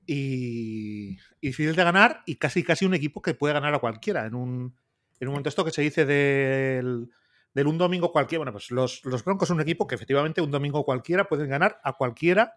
[0.08, 4.26] y, y difícil de ganar y casi casi un equipo que puede ganar a cualquiera.
[4.26, 4.76] En un,
[5.20, 7.10] en un momento esto que se dice del
[7.56, 8.40] del un domingo cualquiera.
[8.40, 11.94] Bueno, pues los, Broncos son un equipo que efectivamente un domingo cualquiera pueden ganar a
[11.94, 12.54] cualquiera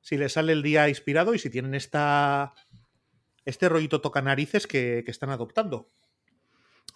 [0.00, 2.54] si les sale el día inspirado y si tienen esta,
[3.44, 5.88] este rollito toca narices que, están adoptando.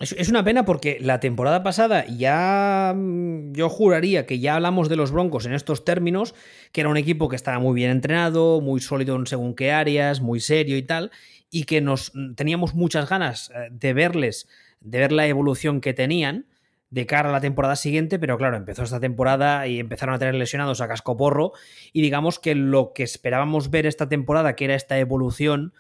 [0.00, 4.96] Es una pena porque la temporada pasada ya mm, yo juraría que ya hablamos de
[4.96, 6.35] los Broncos en estos términos,
[6.72, 10.20] que era un equipo que estaba muy bien entrenado, muy sólido en según qué áreas,
[10.20, 11.12] muy serio y tal,
[11.48, 14.48] y que nos teníamos muchas ganas eh, de verles,
[14.80, 16.46] de ver la evolución que tenían
[16.90, 20.35] de cara a la temporada siguiente, pero claro, empezó esta temporada y empezaron a tener
[20.35, 21.52] lesionados a casco porro
[21.92, 25.72] y digamos que lo que esperábamos ver esta temporada, que era esta evolución,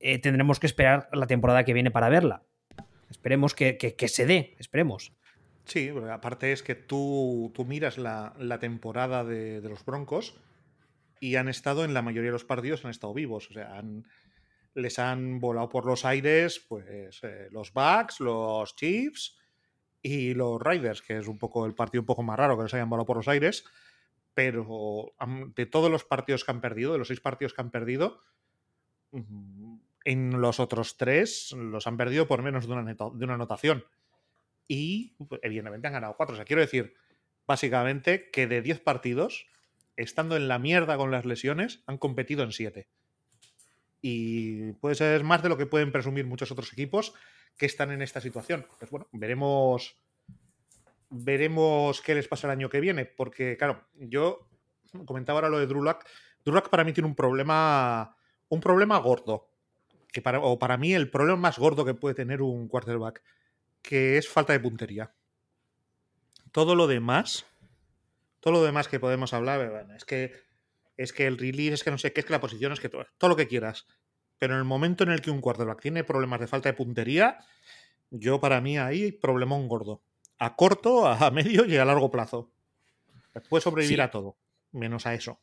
[0.00, 2.42] eh, tendremos que esperar la temporada que viene para verla.
[3.12, 5.12] Esperemos que, se dé, esperemos.
[5.64, 10.34] Sí, aparte es que tú, tú miras la, temporada de, los Broncos
[11.20, 13.80] y han estado en la mayoría de los partidos, han estado vivos, o sea,
[14.74, 19.38] les han volado por los aires pues eh, los Bucks, los Chiefs,
[20.02, 22.74] y los Riders, que es un poco el partido un poco más raro que les
[22.74, 23.64] hayan volado por los aires,
[24.34, 25.12] pero
[25.54, 28.20] de todos los partidos que han perdido, de los seis partidos que han perdido,
[30.04, 33.84] en los otros tres los han perdido por menos de una, de anotación.
[34.68, 36.34] Y evidentemente han ganado cuatro.
[36.34, 36.94] O sea, quiero decir,
[37.46, 39.46] básicamente, que de diez partidos,
[39.96, 42.88] estando en la mierda con las lesiones, han competido en siete.
[44.00, 47.14] Y puede ser más de lo que pueden presumir muchos otros equipos
[47.56, 48.66] que están en esta situación.
[48.78, 49.96] Pues bueno, veremos.
[51.10, 53.04] Veremos qué les pasa el año que viene.
[53.04, 54.48] Porque, claro, yo
[55.06, 56.04] comentaba ahora lo de Drulak.
[56.44, 58.16] Drulak para mí tiene un problema.
[58.48, 59.51] Un problema gordo.
[60.12, 63.22] Que para, o para mí el problema más gordo que puede tener un quarterback.
[63.82, 65.14] Que es falta de puntería.
[66.52, 67.46] Todo lo demás.
[68.40, 69.88] Todo lo demás que podemos hablar.
[69.96, 70.32] es que.
[70.96, 72.90] Es que el release, es que no sé qué, es que la posición, es que
[72.90, 73.86] todo, todo lo que quieras
[74.42, 77.38] pero en el momento en el que un quarterback tiene problemas de falta de puntería,
[78.10, 80.02] yo para mí ahí problemón gordo.
[80.36, 82.50] A corto, a medio y a largo plazo.
[83.48, 84.36] Puede sobrevivir a todo,
[84.72, 85.40] menos a eso.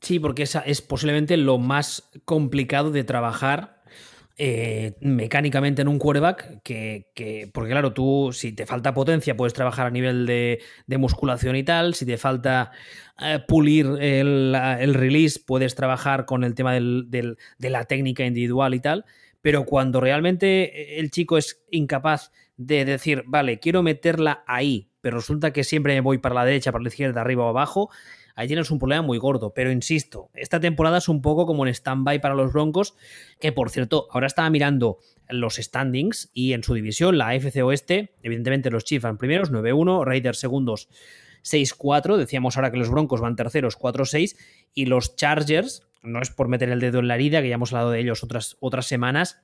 [0.00, 3.76] Sí, porque esa es posiblemente lo más complicado de trabajar
[4.38, 9.54] eh, mecánicamente en un quarterback que, que, porque claro, tú si te falta potencia puedes
[9.54, 10.60] trabajar a nivel de,
[10.98, 12.70] musculación y tal, si te falta
[13.18, 18.74] eh, pulir el, el, release puedes trabajar con el tema del, de la técnica individual
[18.74, 19.06] y tal,
[19.40, 25.52] pero cuando realmente el chico es incapaz de decir, vale, quiero meterla ahí, pero resulta
[25.52, 27.90] que siempre me voy para la derecha, para la izquierda, arriba o abajo,
[28.36, 29.52] ahí tienes un problema muy gordo.
[29.52, 32.94] Pero insisto, esta temporada es un poco como en stand-by para los Broncos,
[33.40, 38.14] que por cierto, ahora estaba mirando los standings y en su división, la FC Oeste,
[38.22, 40.88] evidentemente los Chiefs van primeros, 9-1, Raiders segundos,
[41.42, 44.36] 6-4, decíamos ahora que los Broncos van terceros, 4-6,
[44.74, 47.72] y los Chargers, no es por meter el dedo en la herida, que ya hemos
[47.72, 49.42] hablado de ellos otras, otras semanas,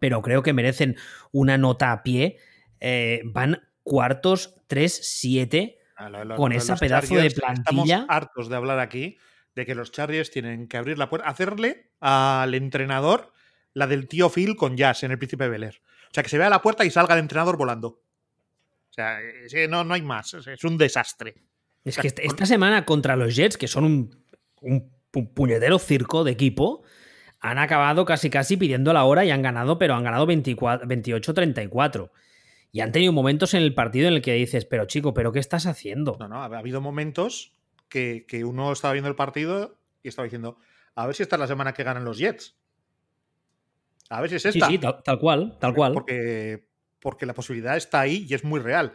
[0.00, 0.96] pero creo que merecen
[1.30, 2.38] una nota a pie,
[2.80, 5.76] eh, van cuartos 3-7
[6.08, 8.00] lo, con esa pedazo de plantilla.
[8.00, 9.18] Estamos hartos de hablar aquí
[9.54, 13.32] de que los Chargers tienen que abrir la puerta, hacerle al entrenador
[13.74, 15.80] la del tío Phil con Jazz en el Príncipe Bel Air.
[16.10, 17.88] O sea, que se vea la puerta y salga el entrenador volando.
[17.88, 19.18] O sea,
[19.68, 20.34] no, no hay más.
[20.34, 21.36] Es un desastre.
[21.84, 24.24] Es que esta semana contra los Jets, que son un,
[24.60, 26.82] un, un puñetero circo de equipo,
[27.40, 32.10] han acabado casi casi pidiendo la hora y han ganado, pero han ganado 28-34.
[32.72, 35.38] Y han tenido momentos en el partido en el que dices, pero chico, ¿pero qué
[35.38, 36.16] estás haciendo?
[36.18, 37.52] No, no, ha habido momentos
[37.88, 40.56] que, uno estaba viendo el partido y estaba diciendo,
[40.94, 42.56] a ver si esta es la semana que ganan los Jets.
[44.08, 44.66] A ver si es esta.
[44.66, 45.92] Sí, sí, tal, cual, tal cual.
[45.92, 46.66] Porque,
[46.98, 48.94] porque la posibilidad está ahí y es muy real.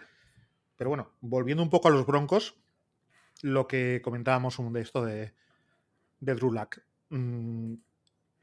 [0.75, 2.55] Pero bueno, volviendo un poco a los Broncos,
[3.43, 5.33] lo que comentábamos de esto de,
[6.19, 6.53] de Drew.
[7.09, 7.73] Mm,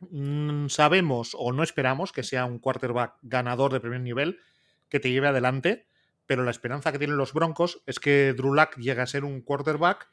[0.01, 4.39] mm, sabemos o no esperamos que sea un quarterback ganador de primer nivel,
[4.95, 5.89] que te lleve adelante,
[6.25, 9.41] pero la esperanza que tienen los Broncos es que Drew Luck llegue a ser un
[9.41, 10.09] quarterback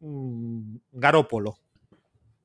[0.00, 1.58] um, garópolo.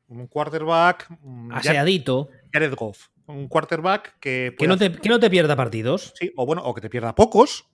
[0.10, 1.08] Un quarterback.
[1.22, 2.28] Um, Aseadito.
[2.52, 3.08] Jared Goff.
[3.28, 4.54] Un quarterback que.
[4.60, 6.14] Que no, te, que no, te, pierda partidos.
[6.20, 7.70] Sí, o bueno, o que te pierda pocos.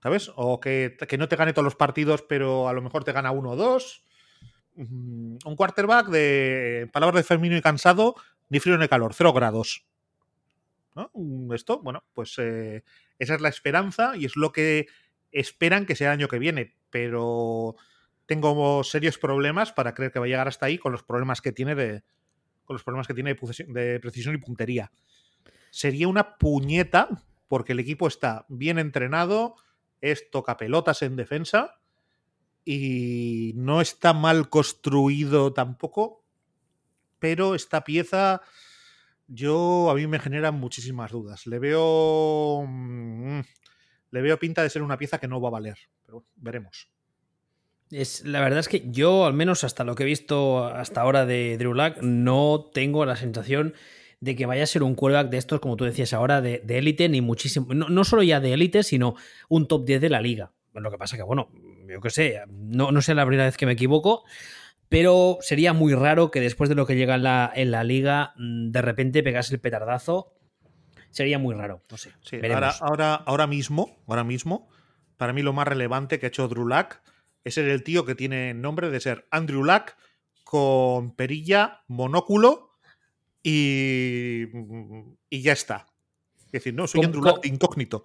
[0.00, 0.30] ¿Sabes?
[0.36, 3.32] O que, que, no te gane todos los partidos, pero a lo mejor te gana
[3.32, 4.04] uno o dos.
[4.76, 6.88] Un quarterback de.
[6.92, 8.14] Palabras de Fermino y cansado,
[8.50, 9.84] ni frío ni calor, cero grados.
[10.94, 11.10] ¿No?
[11.54, 12.84] Esto, bueno, pues eh,
[13.18, 14.86] esa es la esperanza y es lo que
[15.32, 17.76] esperan que sea el año que viene, pero
[18.26, 21.52] tengo serios problemas para creer que va a llegar hasta ahí con los problemas que
[21.52, 22.02] tiene de
[22.64, 24.90] con los problemas que tiene de precisión y puntería.
[25.70, 27.08] Sería una puñeta
[27.48, 29.56] porque el equipo está bien entrenado,
[30.00, 31.78] es toca pelotas en defensa
[32.64, 36.24] y no está mal construido tampoco,
[37.18, 38.40] pero esta pieza
[39.26, 41.46] yo a mí me generan muchísimas dudas.
[41.46, 42.64] Le veo.
[42.66, 43.40] Mm,
[44.10, 45.76] le veo pinta de ser una pieza que no va a valer.
[46.04, 46.88] Pero veremos.
[47.90, 51.26] Es, la verdad es que yo, al menos hasta lo que he visto hasta ahora
[51.26, 53.74] de Drew Luck, no tengo la sensación
[54.20, 57.08] de que vaya a ser un quarterback de estos, como tú decías ahora, de élite,
[57.08, 57.74] ni muchísimo.
[57.74, 59.16] No, no, solo ya de élite, sino
[59.48, 60.52] un top 10 de la liga.
[60.72, 61.50] Lo que pasa que, bueno,
[61.86, 64.24] yo qué sé, no, no sé la primera vez que me equivoco,
[64.88, 68.34] pero sería muy raro que después de lo que llega en la, en la liga,
[68.36, 70.32] mm, de repente pegase el petardazo.
[71.10, 72.12] Sería muy raro, no sé.
[72.52, 74.68] ahora, ahora, ahora mismo, ahora mismo,
[75.16, 76.96] para mí lo más relevante que ha hecho Drew Luck
[77.44, 79.92] es ser el tío que tiene nombre de ser Andrew Luck
[80.42, 82.78] con perilla, monóculo
[83.42, 84.44] y,
[85.30, 85.86] y ya está.
[86.46, 88.04] Es decir, no, soy Andrew Luck incógnito.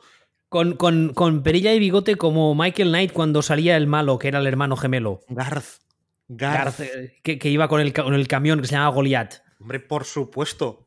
[0.50, 4.39] Con, con, con, perilla y bigote como Michael Knight cuando salía el malo, que era
[4.39, 5.22] el hermano gemelo.
[5.30, 5.82] Garth.
[6.30, 6.80] Garth,
[7.24, 9.42] que, iba con el, con el, camión que se llamaba Goliath.
[9.60, 10.86] Hombre, por supuesto.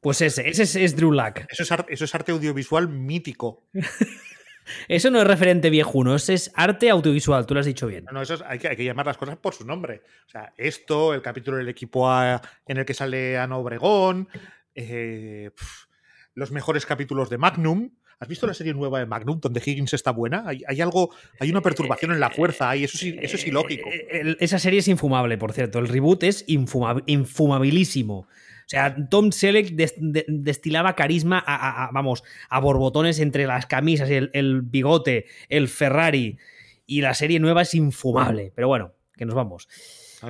[0.00, 1.42] Pues ese, ese es, Drew Luck.
[1.48, 3.62] Eso es, arte, eso es arte audiovisual mítico.
[4.88, 8.06] eso no es referente viejuno, eso es arte audiovisual, tú lo has dicho bien.
[8.12, 10.02] No, eso hay, que, hay, que, llamar las cosas por su nombre.
[10.26, 14.28] O sea, esto, el capítulo del equipo A en el que sale Ana Obregón,
[14.74, 15.52] eh,
[16.34, 17.90] los mejores capítulos de Magnum.
[18.22, 20.44] ¿Has visto la serie nueva de Magnum donde Higgins está buena?
[20.46, 23.88] Hay, algo, hay una perturbación en la fuerza y eso, es, eso es ilógico.
[23.90, 25.80] Eh, esa serie es infumable, por cierto.
[25.80, 28.18] El reboot es infumabilísimo.
[28.18, 28.28] O
[28.68, 35.26] sea, Tom Selleck destilaba carisma a, vamos, a borbotones entre las camisas, el, el bigote,
[35.48, 36.38] el Ferrari.
[36.86, 38.52] Y la serie nueva es infumable.
[38.54, 39.66] Pero bueno, que nos vamos.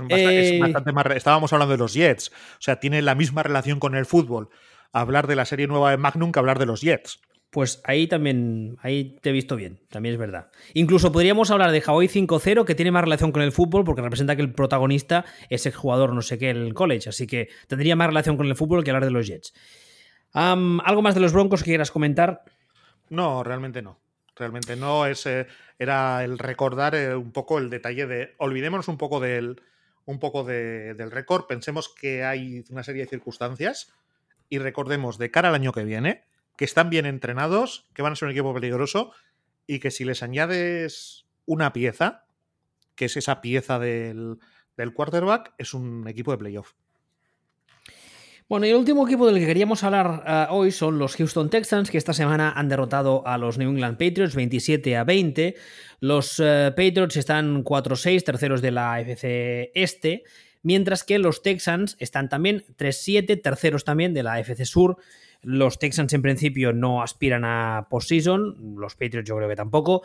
[0.08, 0.62] Eh,
[1.14, 2.30] estábamos hablando de los Jets.
[2.30, 4.48] O sea, tiene la misma relación con el fútbol
[4.92, 7.20] hablar de la serie nueva de Magnum que hablar de los Jets.
[7.52, 10.50] Pues ahí también, ahí te he visto bien, también es verdad.
[10.72, 14.34] Incluso podríamos hablar de Hawaii 5-0, que tiene más relación con el fútbol, porque representa
[14.36, 18.06] que el protagonista es el jugador no sé qué el college, así que tendría más
[18.06, 19.52] relación con el fútbol que hablar de los Jets.
[20.32, 22.42] ¿Algo más de los Broncos que quieras comentar?
[23.10, 24.00] No, realmente no.
[24.34, 25.04] Realmente no.
[25.78, 28.34] Era el recordar eh, un poco el detalle de.
[28.38, 29.60] Olvidémonos un poco del,
[30.06, 31.44] un poco del récord.
[31.44, 33.92] Pensemos que hay una serie de circunstancias
[34.48, 38.16] y recordemos de cara al año que viene que están bien entrenados, que van a
[38.16, 39.12] ser un equipo peligroso
[39.66, 42.24] y que si les añades una pieza,
[42.94, 44.38] que es esa pieza del,
[44.76, 46.74] del quarterback, es un equipo de playoff.
[48.52, 51.90] Bueno, y el último equipo del que queríamos hablar uh, hoy son los Houston Texans,
[51.90, 55.54] que esta semana han derrotado a los New England Patriots 27 a 20.
[56.00, 60.24] Los uh, Patriots están 4-6, terceros de la FC Este,
[60.62, 64.98] mientras que los Texans están también 3-7, terceros también de la FC Sur.
[65.42, 70.02] Los Texans en principio no aspiran a postseason, los Patriots yo creo que tampoco,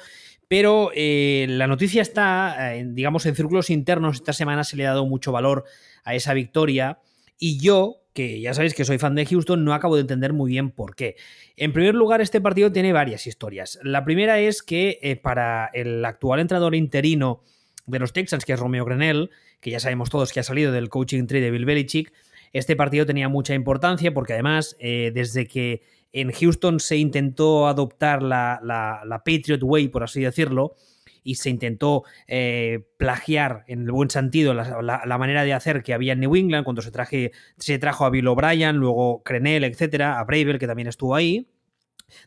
[0.47, 4.15] pero eh, la noticia está, eh, digamos, en círculos internos.
[4.15, 5.65] Esta semana se le ha dado mucho valor
[6.03, 6.99] a esa victoria
[7.37, 10.51] y yo, que ya sabéis que soy fan de Houston, no acabo de entender muy
[10.51, 11.15] bien por qué.
[11.55, 13.79] En primer lugar, este partido tiene varias historias.
[13.83, 17.43] La primera es que eh, para el actual entrenador interino
[17.85, 19.29] de los Texans, que es Romeo Grenell,
[19.59, 22.11] que ya sabemos todos que ha salido del coaching tree de Bill Belichick,
[22.53, 25.81] este partido tenía mucha importancia porque además, eh, desde que
[26.11, 30.75] en Houston se intentó adoptar la, la, Patriot Way, por así decirlo,
[31.23, 35.93] y se intentó eh, plagiar en el buen sentido la, la, manera de hacer que
[35.93, 40.19] había en New England cuando se, traje, se trajo a Bill O'Brien, luego Crenel, etcétera,
[40.19, 41.47] a Bravel, que también estuvo ahí.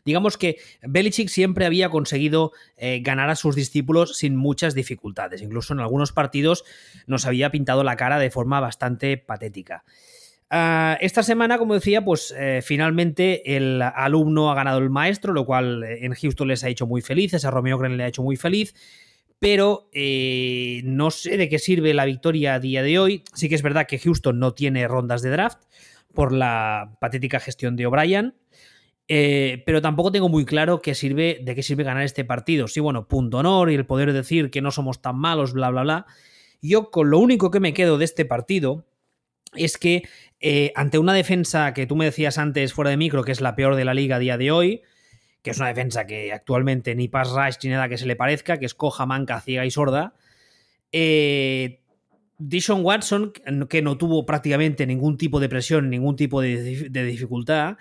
[0.05, 5.41] Digamos que Belichick siempre había conseguido eh, ganar a sus discípulos sin muchas dificultades.
[5.41, 6.63] Incluso en algunos partidos
[7.07, 9.83] nos había pintado la cara de forma bastante patética.
[10.51, 15.45] Uh, esta semana, como decía, pues eh, finalmente el alumno ha ganado el maestro, lo
[15.45, 18.21] cual eh, en Houston les ha hecho muy felices, a Romeo Gren le ha hecho
[18.21, 18.75] muy feliz,
[19.39, 23.23] pero no sé de qué sirve la victoria a día de hoy.
[23.33, 25.63] Sí que es verdad que Houston no tiene rondas de draft
[26.13, 28.35] por la patética gestión de O'Brien.
[29.13, 32.69] Eh, pero tampoco tengo muy claro qué sirve, de qué sirve ganar este partido.
[32.69, 35.81] Sí, bueno, punto honor y el poder decir que no somos tan malos, bla, bla,
[35.83, 36.05] bla.
[36.61, 38.85] Yo con lo único que me quedo de este partido
[39.53, 40.03] es que
[40.39, 43.53] eh, ante una defensa que tú me decías antes fuera de micro, que es la
[43.53, 44.81] peor de la liga a día de hoy,
[45.41, 48.59] que es una defensa que actualmente ni pass rush ni nada que se le parezca,
[48.59, 50.13] que es coja, manca, ciega y sorda,
[50.93, 51.81] eh,
[52.37, 53.33] Dishon Watson,
[53.67, 57.75] que no tuvo prácticamente ningún tipo de presión, ningún tipo de dificultad,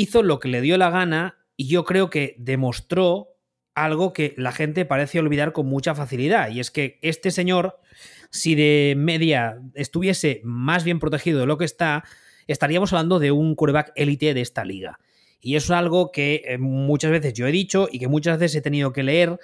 [0.00, 3.28] hizo lo que le dio la gana y yo creo que demostró
[3.74, 7.78] algo que la gente parece olvidar con mucha facilidad, y es que este señor
[8.30, 12.04] si de media estuviese más bien protegido de lo que está,
[12.46, 14.98] estaríamos hablando de un quarterback élite de esta liga.
[15.40, 18.56] Y eso es algo que eh, muchas veces yo he dicho y que muchas veces
[18.56, 19.38] he tenido que leer,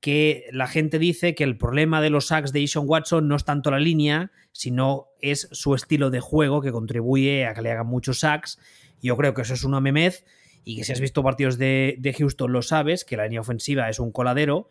[0.00, 3.44] que la gente dice que el problema de los sacks de Eason Watson no es
[3.44, 7.86] tanto la línea, sino es su estilo de juego que contribuye a que le hagan
[7.86, 8.58] muchos sacks.
[9.02, 10.24] Yo creo que eso es una memez
[10.64, 13.88] y que si has visto partidos de, de Houston lo sabes, que la línea ofensiva
[13.88, 14.70] es un coladero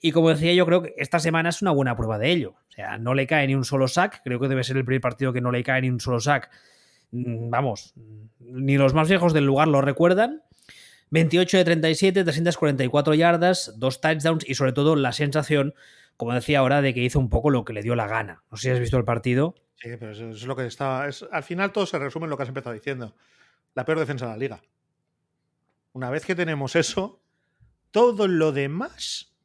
[0.00, 2.54] y como decía, yo creo que esta semana es una buena prueba de ello.
[2.68, 4.22] O sea, no le cae ni un solo sack.
[4.24, 6.50] Creo que debe ser el primer partido que no le cae ni un solo sack.
[7.12, 7.94] Mm, vamos,
[8.40, 10.42] ni los más viejos del lugar lo recuerdan.
[11.10, 15.74] 28 de 37, 344 yardas, dos touchdowns y sobre todo la sensación,
[16.16, 18.42] como decía ahora, de que hizo un poco lo que le dio la gana.
[18.50, 19.54] No sé si has visto el partido.
[19.76, 21.06] Sí, pero eso es lo que estaba.
[21.06, 23.14] Es, al final todo se resume en lo que has empezado diciendo.
[23.76, 24.62] La peor defensa de la liga.
[25.92, 27.22] Una vez que tenemos eso,
[27.92, 29.36] todo lo demás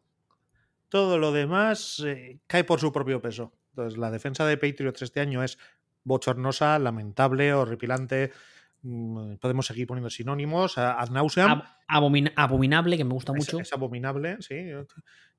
[0.91, 3.53] todo lo demás eh, cae por su propio peso.
[3.69, 5.57] Entonces, la defensa de Patriots este año es
[6.03, 8.33] bochornosa, lamentable, horripilante.
[8.81, 10.77] Mm, podemos seguir poniendo sinónimos.
[10.77, 11.49] Ad nauseam.
[11.49, 13.59] Ab abomin abominable, que me gusta mucho.
[13.59, 14.55] Es, abominable, sí.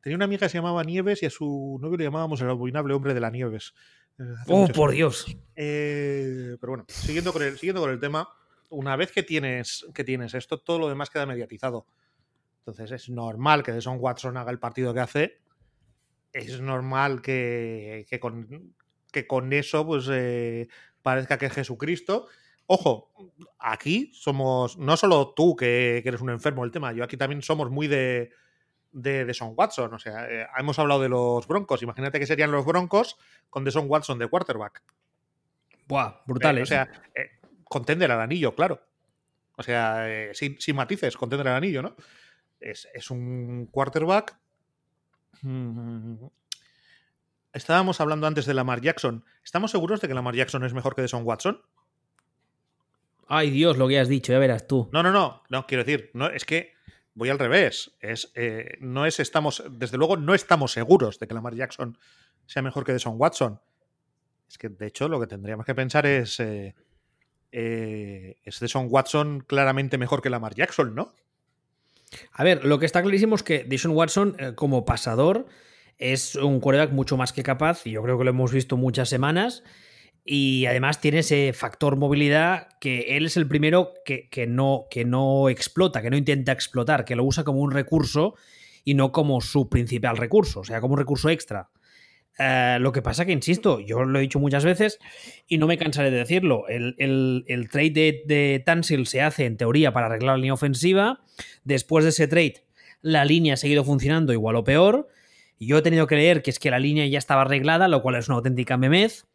[0.01, 2.95] Tenía una amiga que se llamaba Nieves y a su novio le llamábamos el abominable
[2.95, 3.75] hombre de la Nieves.
[4.19, 5.27] Eh, oh, por Dios.
[5.55, 8.27] Eh, pero bueno, siguiendo con, el, siguiendo con el tema,
[8.73, 11.87] una vez que tienes, que tienes esto, todo lo demás queda mediatizado.
[12.59, 15.41] Entonces es normal que Deson Watson haga el partido que hace.
[16.33, 18.75] Es normal que, que, con,
[19.13, 20.69] que con, eso pues eh,
[21.03, 22.29] parezca que es Jesucristo.
[22.67, 23.13] Ojo,
[23.59, 27.43] aquí somos, no solo tú que, que, eres un enfermo del tema, yo aquí también
[27.43, 28.31] somos muy de,
[28.93, 29.93] de, de Son Watson.
[29.93, 31.83] O sea, eh, hemos hablado de los Broncos.
[31.83, 33.19] Imagínate que serían los Broncos
[33.51, 34.83] con Deson Watson de quarterback.
[35.89, 36.61] Buah, brutales.
[36.61, 37.31] Eh, o sea, eh,
[37.73, 38.81] contender al anillo, claro.
[39.57, 41.97] O sea, sin, sin matices, contender al anillo, ¿no?
[42.63, 44.39] es, es un quarterback.
[47.53, 49.25] Estábamos hablando antes de Lamar Jackson.
[49.45, 51.61] ¿Estamos seguros de que Lamar Jackson es mejor que Deson Watson?
[53.29, 54.89] Ay, Dios, lo que has dicho, ya verás tú.
[54.93, 56.73] No, no, no, no, quiero decir, no, es que
[57.15, 57.97] voy al revés.
[58.01, 61.99] Es, eh, no es, estamos, desde luego, no estamos seguros de que Lamar Jackson
[62.47, 63.61] sea mejor que Deson Watson.
[64.49, 66.39] Es que, de hecho, lo que tendríamos que pensar es.
[66.41, 66.75] Eh,
[67.53, 71.15] eh, es Deson Watson claramente mejor que Lamar Jackson, ¿no?
[72.33, 75.47] A ver, lo que está clarísimo es que Dishon Watson, eh, como pasador,
[75.99, 79.09] es un quarterback mucho más que capaz, y yo creo que lo hemos visto muchas
[79.09, 79.63] semanas.
[80.25, 85.05] Y además tiene ese factor movilidad que él es el primero que, que, no, que
[85.05, 88.37] no explota, que no intenta explotar, que lo usa como un recurso
[88.85, 91.71] y no como su principal recurso, o sea, como un recurso extra.
[92.39, 94.99] Uh, lo que pasa que, insisto, yo lo he dicho muchas veces
[95.47, 96.67] y no me cansaré de decirlo.
[96.69, 100.55] El, el, el trade de, de, Tansil se hace en teoría para arreglar la línea
[100.55, 101.21] ofensiva.
[101.65, 102.65] Después de ese trade,
[103.03, 105.09] la línea ha seguido funcionando igual o peor.
[105.61, 108.17] Yo he tenido que leer que es que la línea ya estaba arreglada, lo cual
[108.17, 109.27] es una auténtica memez.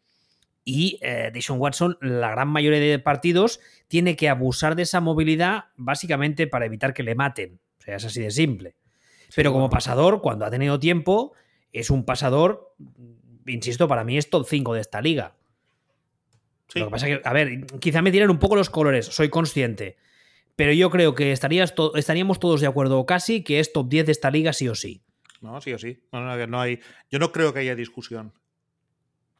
[0.64, 6.46] Y eh, Watson, la gran mayoría de partidos, tiene que abusar de esa movilidad básicamente
[6.46, 7.60] para evitar que le maten.
[7.78, 8.76] O sea, es así de simple.
[9.28, 11.32] Sí, Pero como pasador, cuando ha tenido tiempo,
[11.72, 12.74] es un pasador,
[13.46, 15.36] insisto, para mí es top 5 de esta liga.
[16.68, 16.80] Sí.
[16.80, 19.30] Lo que pasa es que, a ver, quizá me tiran un poco los colores, soy
[19.30, 19.96] consciente.
[20.56, 24.06] Pero yo creo que estarías to estaríamos todos de acuerdo casi que es top 10
[24.06, 25.02] de esta liga sí o sí.
[25.40, 26.02] No, sí o sí.
[26.12, 28.32] No, no, no hay, yo no creo que haya discusión.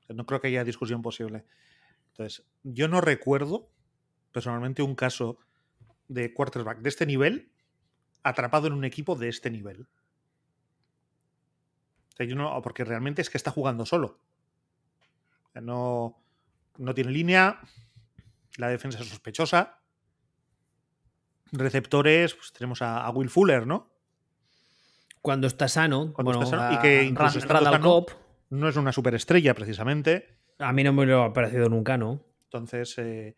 [0.09, 1.45] No creo que haya discusión posible.
[2.13, 3.69] Entonces, yo no recuerdo
[4.33, 5.39] personalmente un caso
[6.07, 7.51] de quarterback de este nivel
[8.23, 9.89] atrapado en un equipo de este nivel.
[12.19, 14.19] O sea, yo no, porque realmente es que está jugando solo.
[15.45, 16.19] O sea, no,
[16.77, 17.61] no tiene línea,
[18.57, 19.79] la defensa es sospechosa.
[21.53, 23.89] Receptores, pues tenemos a, a Will Fuller, ¿no?
[25.23, 27.39] Cuando está sano, Cuando bueno, está sano, a- y que incluso
[27.71, 28.07] sano,
[28.51, 30.37] no es una superestrella precisamente.
[30.59, 32.21] a mí no me lo ha parecido nunca, ¿no?
[32.45, 33.37] Entonces, eh,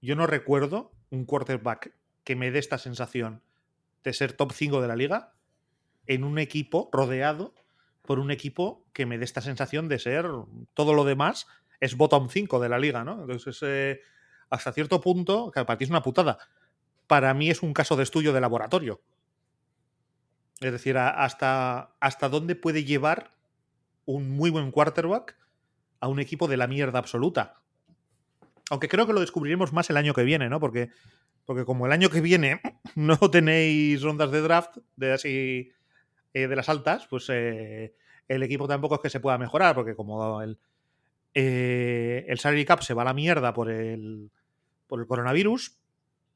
[0.00, 1.92] yo no recuerdo un quarterback
[2.24, 3.42] que me dé esta sensación
[4.02, 5.34] de ser top 5 de la liga
[6.06, 7.54] en un equipo rodeado
[8.06, 10.26] por un equipo que me dé esta sensación de ser
[10.74, 11.46] todo lo demás
[11.80, 13.20] es bottom 5 de la liga, ¿no?
[13.22, 14.00] Entonces, eh,
[14.50, 16.38] hasta cierto punto, que para ti es una putada.
[17.06, 19.00] Para mí es un caso de estudio de laboratorio.
[20.60, 23.32] Es decir, hasta, hasta dónde puede llevar
[24.06, 25.36] un muy buen quarterback
[26.00, 27.60] a un equipo de la mierda absoluta.
[28.70, 30.58] Aunque creo que lo descubriremos más el año que viene, ¿no?
[30.58, 30.90] Porque,
[31.44, 32.60] porque como el año que viene
[32.94, 35.72] no tenéis rondas de draft de así
[36.36, 37.94] eh, de las altas, pues eh,
[38.28, 40.58] el equipo tampoco es que se pueda mejorar, porque como el,
[41.32, 44.30] eh, el salary cap se va a la mierda por el,
[44.86, 45.78] por el coronavirus,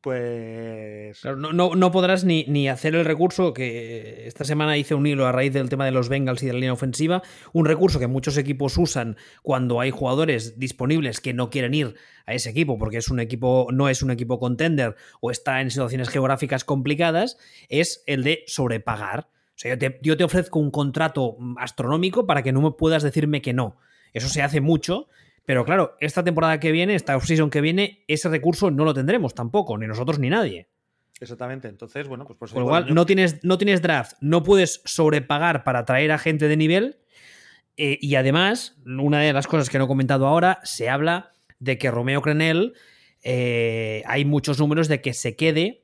[0.01, 1.23] pues...
[1.23, 5.27] No, no, no podrás ni, ni hacer el recurso que esta semana hice un hilo
[5.27, 7.21] a raíz del tema de los Bengals y de la línea ofensiva,
[7.53, 11.95] un recurso que muchos equipos usan cuando hay jugadores disponibles que no quieren ir
[12.25, 15.71] a ese equipo porque es un equipo no es un equipo contender o está en
[15.71, 17.37] situaciones geográficas complicadas,
[17.69, 19.29] es el de sobrepagar.
[19.61, 23.03] O sea, yo te, yo te ofrezco un contrato astronómico para que no me puedas
[23.03, 23.77] decirme que no.
[24.15, 25.09] Eso se hace mucho,
[25.45, 29.35] pero claro, esta temporada que viene, esta offseason que viene, ese recurso no lo tendremos
[29.35, 30.71] tampoco, ni nosotros ni nadie.
[31.21, 31.69] Exactamente.
[31.69, 34.81] Entonces, bueno, pues por eso Con lo cual, no tienes, no tienes draft, no puedes
[34.87, 36.97] sobrepagar para traer a gente de nivel.
[37.77, 41.77] eh, y además, una de las cosas que no he comentado ahora, se habla de
[41.77, 42.73] que Romeo Crenel,
[43.23, 45.80] eh, hay muchos números de que se quede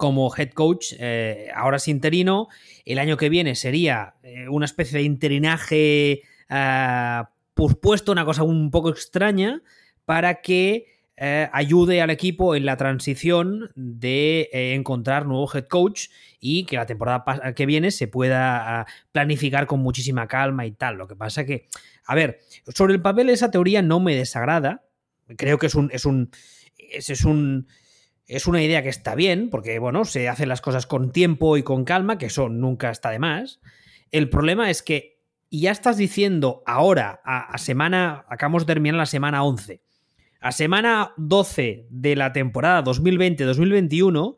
[0.00, 2.48] como head coach, eh, ahora es interino,
[2.86, 8.70] el año que viene sería eh, una especie de interinaje ah, pospuesto, una cosa un
[8.70, 9.62] poco extraña,
[10.06, 10.86] para que
[11.18, 16.08] eh, ayude al equipo en la transición de eh, encontrar nuevo head coach
[16.40, 20.96] y que la temporada que viene se pueda ah, planificar con muchísima calma y tal.
[20.96, 21.68] Lo que pasa que,
[22.06, 22.40] a ver,
[22.74, 24.82] sobre el papel esa teoría no me desagrada.
[25.36, 25.90] Creo que es un.
[25.92, 26.30] Es un.
[26.78, 27.68] Es un.
[28.30, 31.64] Es una idea que está bien, porque bueno, se hacen las cosas con tiempo y
[31.64, 33.60] con calma, que eso nunca está de más.
[34.12, 35.18] El problema es que
[35.50, 39.82] ya estás diciendo ahora, a, semana, acabamos de terminar la semana 11,
[40.40, 44.36] a semana 12 de la temporada 2020-2021,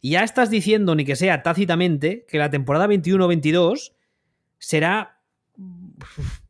[0.00, 3.92] ya estás diciendo, ni que sea tácitamente, que la temporada 21-22
[4.56, 5.20] será,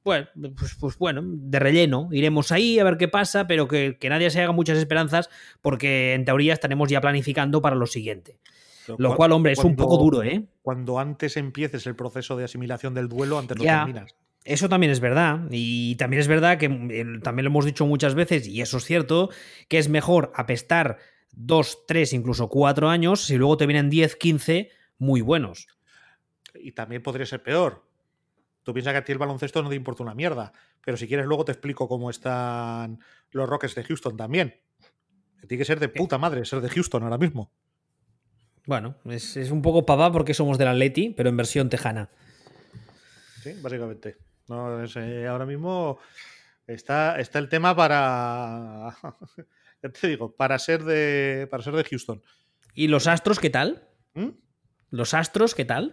[0.05, 0.27] bueno,
[0.57, 2.09] pues, pues bueno, de relleno.
[2.13, 5.31] Iremos ahí a ver qué pasa, pero que, que nadie se haga muchas esperanzas
[5.63, 8.39] porque en teoría estaremos ya planificando para lo siguiente.
[8.99, 10.45] Lo cu- cual, hombre, es un poco duro, ¿eh?
[10.61, 13.79] Cuando antes empieces el proceso de asimilación del duelo, antes lo Ya.
[13.85, 14.15] terminas.
[14.45, 15.41] Eso también es verdad.
[15.51, 16.69] Y también es verdad que
[17.23, 19.31] también lo hemos dicho muchas veces, y eso es cierto,
[19.69, 20.99] que es mejor apestar
[21.33, 25.67] dos, tres, incluso cuatro años si luego te vienen 10, 15 muy buenos.
[26.55, 27.84] Y también podría ser peor.
[28.65, 30.53] Tú piensas que a ti el baloncesto no te importa una mierda.
[30.85, 32.99] Pero si quieres, luego te explico cómo están
[33.31, 34.61] los Rockets de Houston también.
[35.39, 37.53] Que tiene que ser de puta madre ser de Houston ahora mismo.
[38.67, 42.09] Bueno, es, es un poco papá porque somos del Atleti, pero en versión tejana.
[43.43, 44.17] Sí, básicamente.
[44.49, 45.99] No, es, eh, ahora mismo
[46.67, 48.97] está, está el tema para.
[49.83, 51.47] ya te digo, para ser de.
[51.51, 52.23] Para ser de Houston.
[52.75, 53.89] ¿Y los astros qué tal?
[54.15, 54.31] ¿Mm?
[54.91, 55.93] ¿Los astros qué tal?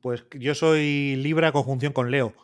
[0.00, 2.34] Pues yo soy Libra conjunción con Leo.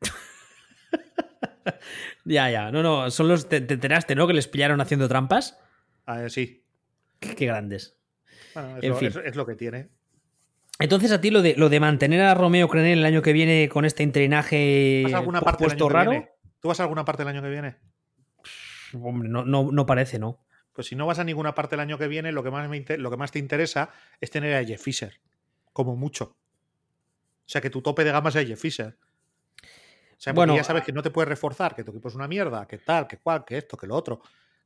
[2.24, 2.70] ya, ya.
[2.70, 3.48] No, no, son los.
[3.48, 4.26] Te, te enteraste, ¿no?
[4.26, 5.58] Que les pillaron haciendo trampas.
[6.06, 6.64] Ah, sí.
[7.20, 7.96] Qué, qué grandes.
[8.54, 9.08] Bueno, es, En lo, fin.
[9.08, 9.88] es- es lo que tiene.
[10.80, 13.68] Entonces, a ti lo de, lo de mantener a Romeo Crenel el año que viene
[13.68, 16.10] con este interinaje ¿Vas a alguna parte puesto año que raro?
[16.10, 16.30] viene?
[16.60, 17.76] ¿Tú vas a alguna parte del año que viene?
[19.00, 20.44] Hombre, no, no, no parece, ¿no?
[20.72, 22.84] Pues si no vas a ninguna parte el año que viene, lo que más, me
[22.98, 23.90] lo que más te interesa
[24.20, 25.20] es tener a Jeff Fisher,
[25.72, 26.36] como mucho.
[27.46, 28.96] O sea, que tu tope de gama sea Jeff Fisher.
[29.62, 32.28] O sea, Bueno, ya sabes que no te puedes reforzar, que tu equipo es una
[32.28, 34.22] mierda, que tal, que cual, que esto, que lo otro.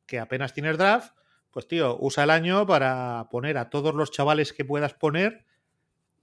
[0.07, 1.13] Que apenas tienes draft,
[1.51, 5.45] pues tío, usa el año para poner a todos los chavales que puedas poner,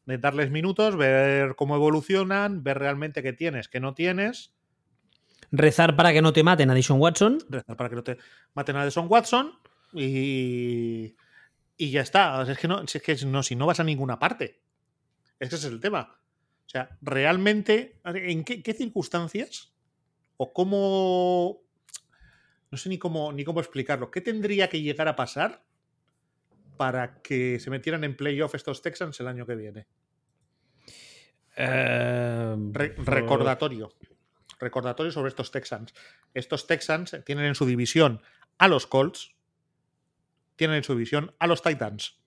[0.06, 4.56] darles minutos, ver cómo evolucionan, ver realmente qué tienes, qué no tienes,
[5.52, 7.40] Rezar para que no te maten a Dishon Watson.
[7.50, 8.18] rezar para que no te
[8.54, 9.54] maten a Deson Watson
[9.94, 11.16] y,
[11.78, 12.40] y ya está.
[12.40, 14.62] O sea, es que, no, es que no, si no vas a ninguna parte.
[15.40, 16.18] Ese es el tema.
[16.76, 19.74] O sea, realmente, ¿en qué, qué circunstancias
[20.36, 21.62] o cómo...
[22.70, 24.12] No sé ni cómo, ni cómo explicarlo.
[24.12, 25.64] ¿Qué tendría que llegar a pasar
[26.76, 29.88] para que se metieran en playoff estos Texans el año que viene?
[31.56, 33.94] Eh, Re- recordatorio.
[34.60, 35.94] Recordatorio sobre estos Texans.
[36.34, 38.22] Estos Texans tienen en su división
[38.58, 39.34] a los Colts,
[40.58, 42.20] tienen en su división a los Titans.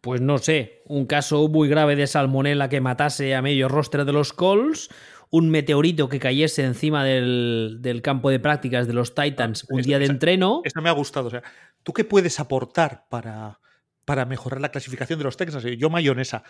[0.00, 4.12] Pues no sé, un caso muy grave de salmonela que matase a medio roster de
[4.12, 4.90] los Colts,
[5.30, 9.86] un meteorito que cayese encima del, del campo de prácticas de los Titans un Eso-
[9.86, 10.62] día de entreno.
[10.64, 11.26] Eso me ha gustado.
[11.26, 11.42] O sea,
[11.82, 13.60] ¿tú qué puedes aportar para,
[14.04, 15.64] para mejorar la clasificación de los Texans?
[15.78, 16.44] Yo mayonesa.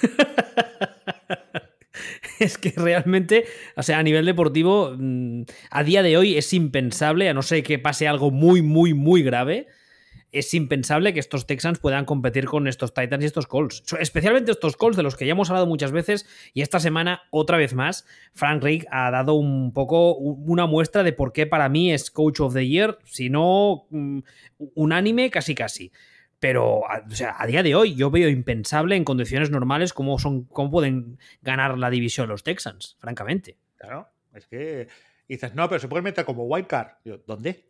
[2.38, 7.30] Es que realmente, o sea, a nivel deportivo, mm, a día de hoy es impensable,
[7.30, 9.68] a no ser que pase algo muy, muy, muy grave,
[10.38, 13.82] es impensable que estos Texans puedan competir con estos Titans y estos Colts.
[13.98, 17.56] Especialmente estos Colts de los que ya hemos hablado muchas veces y esta semana, otra
[17.56, 21.92] vez más, Frank Rick ha dado un poco una muestra de por qué para mí
[21.92, 24.20] es Coach of the Year, si no mm,
[24.74, 25.92] unánime, casi casi.
[26.38, 30.44] Pero, o sea, a día de hoy yo veo impensable en condiciones normales cómo, son,
[30.44, 33.56] cómo pueden ganar la división los Texans, francamente.
[33.76, 34.08] Claro.
[34.34, 34.88] Es que
[35.26, 36.98] dices, no, pero se pueden meter como wildcard.
[37.26, 37.64] ¿Dónde?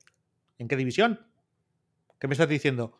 [0.58, 1.20] ¿En qué división?
[2.18, 2.98] ¿Qué me estás diciendo?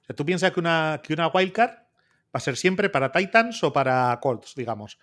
[0.00, 3.62] O sea, tú piensas que una, que una wildcard va a ser siempre para Titans
[3.64, 4.98] o para Colts, digamos.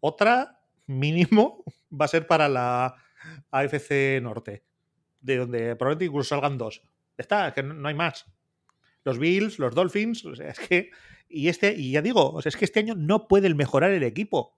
[0.00, 1.64] Otra, mínimo,
[2.00, 2.94] va a ser para la
[3.50, 4.64] AFC Norte,
[5.20, 6.82] de donde probablemente incluso salgan dos.
[7.16, 8.26] Está, es que no, hay más.
[9.04, 10.90] Los Bills, los Dolphins, o sea, es que.
[11.28, 14.02] Y este, y ya digo, o sea, es que este año no pueden mejorar el
[14.02, 14.56] equipo.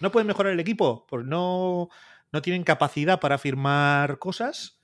[0.00, 1.88] No pueden mejorar el equipo, porque no,
[2.30, 4.81] no tienen capacidad para firmar cosas,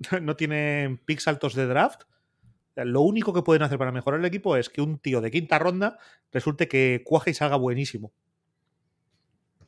[0.22, 2.02] no tienen picks altos de draft.
[2.76, 5.58] Lo único que pueden hacer para mejorar el equipo es que un tío de quinta
[5.58, 5.98] ronda
[6.32, 8.12] resulte que cuaje y salga buenísimo.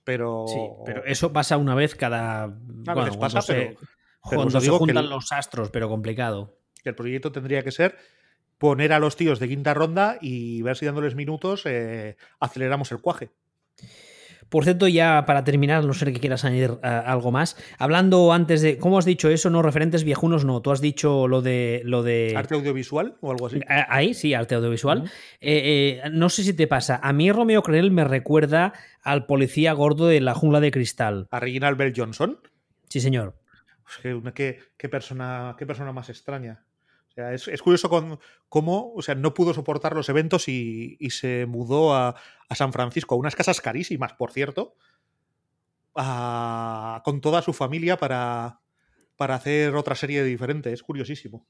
[0.04, 0.46] Pero.
[0.48, 2.46] Sí, pero eso pasa una vez cada.
[2.48, 3.76] bueno, cuando se- pero-
[4.22, 6.56] cuando se juntan el- los astros, pero complicado.
[6.82, 7.96] que el proyecto tendría que ser
[8.58, 13.00] poner a los tíos de quinta ronda y ver si dándoles minutos eh, aceleramos el
[13.00, 13.30] cuaje.
[14.52, 17.56] Por cierto, ya para terminar, no sé que quieras añadir eh, algo más.
[17.78, 18.76] Hablando antes de.
[18.76, 19.48] ¿Cómo has dicho eso?
[19.48, 20.60] No, referentes viejunos, no.
[20.60, 21.80] Tú has dicho lo de.
[21.86, 23.56] Lo de ¿Arte audiovisual o algo así?
[23.56, 25.04] Eh, Ahí, sí, arte audiovisual.
[25.40, 27.00] Eh, eh, no sé si te pasa.
[27.02, 31.28] A mí Romeo Crenel me recuerda al policía gordo de la jungla de cristal.
[31.30, 32.38] ¿A Reginald Bell Johnson?
[32.90, 33.34] Sí, señor.
[34.02, 36.62] Pues qué- qué persona, qué persona más extraña.
[37.12, 40.96] O sea, es, es curioso con, cómo o sea, no pudo soportar los eventos y,
[40.98, 42.14] y se mudó a,
[42.48, 44.74] a San Francisco, a unas casas carísimas, por cierto,
[45.94, 48.60] a- con toda su familia para,
[49.16, 50.72] para hacer otra serie diferente.
[50.72, 51.46] Es curiosísimo.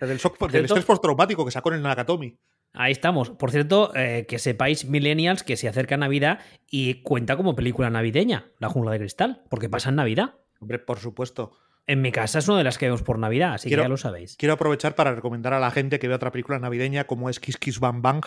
[0.00, 2.36] Del, shock, del cierto- estrés postraumático que sacó en el Nakatomi.
[2.72, 3.30] Ahí estamos.
[3.30, 6.40] Por cierto, eh, que sepáis, millennials, que se acerca Navidad
[6.70, 10.34] y cuenta como película navideña, La jungla de cristal, porque pasa en Navidad.
[10.60, 11.52] Hombre, por supuesto.
[11.86, 13.88] En mi casa es una de las que vemos por Navidad, así Quiero- que ya
[13.90, 14.36] lo sabéis.
[14.36, 17.56] Quiero aprovechar para recomendar a la gente que vea otra película navideña como es Kiss
[17.58, 18.24] Kiss Bang Bang,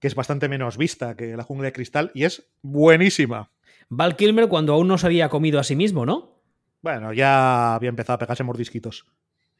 [0.00, 3.50] que es bastante menos vista que La Jungla de Cristal y es buenísima.
[3.88, 6.40] Val Kilmer cuando aún no se había comido a sí mismo, ¿no?
[6.82, 9.04] Bueno, ya había empezado a pegarse mordisquitos.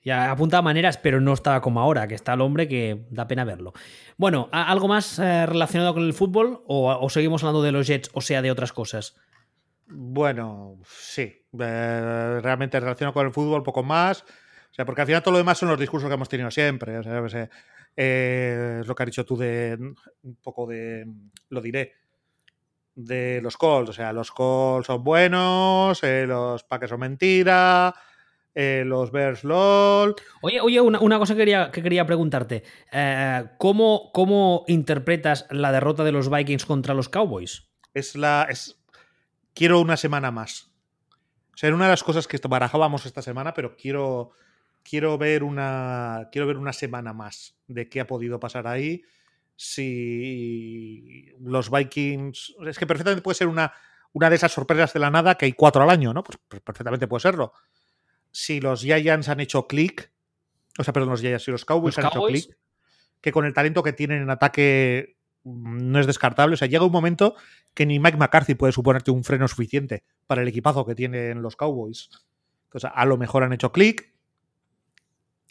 [0.03, 3.45] Ya apunta maneras, pero no estaba como ahora, que está el hombre que da pena
[3.45, 3.75] verlo.
[4.17, 7.87] Bueno, ¿a- ¿algo más eh, relacionado con el fútbol o, o seguimos hablando de los
[7.87, 9.15] Jets, o sea, de otras cosas?
[9.87, 11.40] Bueno, sí.
[11.59, 14.23] Eh, realmente relacionado con el fútbol, poco más.
[14.71, 16.97] O sea, porque al final todo lo demás son los discursos que hemos tenido siempre.
[16.99, 17.51] O sea,
[17.97, 19.77] eh, es lo que has dicho tú de
[20.23, 21.07] un poco de.
[21.49, 21.95] Lo diré.
[22.95, 23.91] De los calls.
[23.91, 27.95] O sea, los calls son buenos, eh, los paques son mentira.
[28.55, 30.15] eh, los Bears LOL.
[30.43, 32.63] Oye, oye, una, una cosa que quería, que quería preguntarte.
[33.59, 37.69] ¿cómo, ¿Cómo interpretas la derrota de los Vikings contra los Cowboys?
[37.95, 38.47] Es la.
[38.49, 38.81] Es,
[39.55, 40.70] quiero una semana más.
[41.55, 44.33] O sea, era una de las cosas que barajábamos esta semana, pero quiero,
[44.83, 49.03] quiero, ver una, quiero ver una semana más de qué ha podido pasar ahí.
[49.57, 52.55] Si los Vikings.
[52.67, 53.73] Es que perfectamente puede ser una,
[54.13, 56.23] una de esas sorpresas de la nada que hay cuatro al año, ¿no?
[56.23, 57.53] Pues, pues perfectamente puede serlo.
[58.31, 60.13] Si los Giants han hecho clic,
[60.79, 62.57] o sea, perdón, los Giants, si los Cowboys han hecho clic,
[63.21, 66.55] que con el talento que tienen en ataque no es descartable.
[66.55, 67.35] O sea, llega un momento
[67.75, 71.57] que ni Mike McCarthy puede suponerte un freno suficiente para el equipazo que tienen los
[71.57, 72.11] Cowboys.
[72.65, 74.13] Entonces, a lo mejor han hecho clic.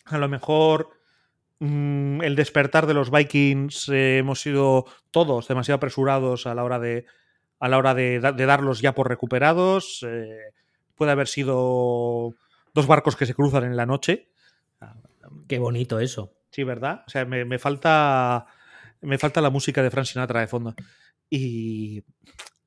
[0.05, 0.89] A lo mejor
[1.59, 6.79] mm, el despertar de los Vikings eh, hemos sido todos demasiado apresurados a la hora
[6.79, 7.05] de,
[7.59, 10.05] a la hora de, darlos ya por recuperados.
[10.07, 10.53] Eh,
[10.95, 12.33] puede haber sido
[12.73, 14.29] dos barcos que se cruzan en la noche.
[15.47, 16.33] Qué bonito eso.
[16.51, 17.03] Sí, ¿verdad?
[17.05, 18.47] O sea, me, falta.
[19.01, 20.75] Me falta la música de Frank Sinatra de fondo.
[21.29, 22.03] Y,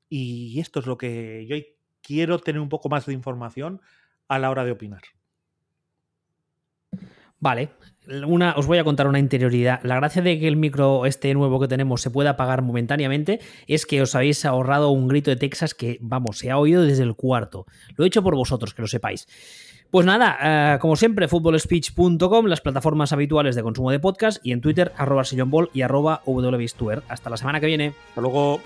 [0.09, 1.55] y esto es lo que yo
[2.01, 3.81] quiero tener un poco más de información
[4.27, 5.01] a la hora de opinar.
[7.43, 7.71] Vale,
[8.25, 9.81] una, os voy a contar una interioridad.
[9.83, 13.85] La gracia de que el micro este nuevo que tenemos se pueda apagar momentáneamente es
[13.85, 17.15] que os habéis ahorrado un grito de Texas que, vamos, se ha oído desde el
[17.15, 17.65] cuarto.
[17.97, 19.27] Lo he hecho por vosotros, que lo sepáis.
[19.93, 24.59] Pues nada, eh, como siempre, footballspeech.com, las plataformas habituales de consumo de podcast y en
[24.59, 25.23] Twitter, arroba
[25.71, 26.23] y arroba
[27.07, 27.93] Hasta la semana que viene.
[28.09, 28.59] Hasta luego.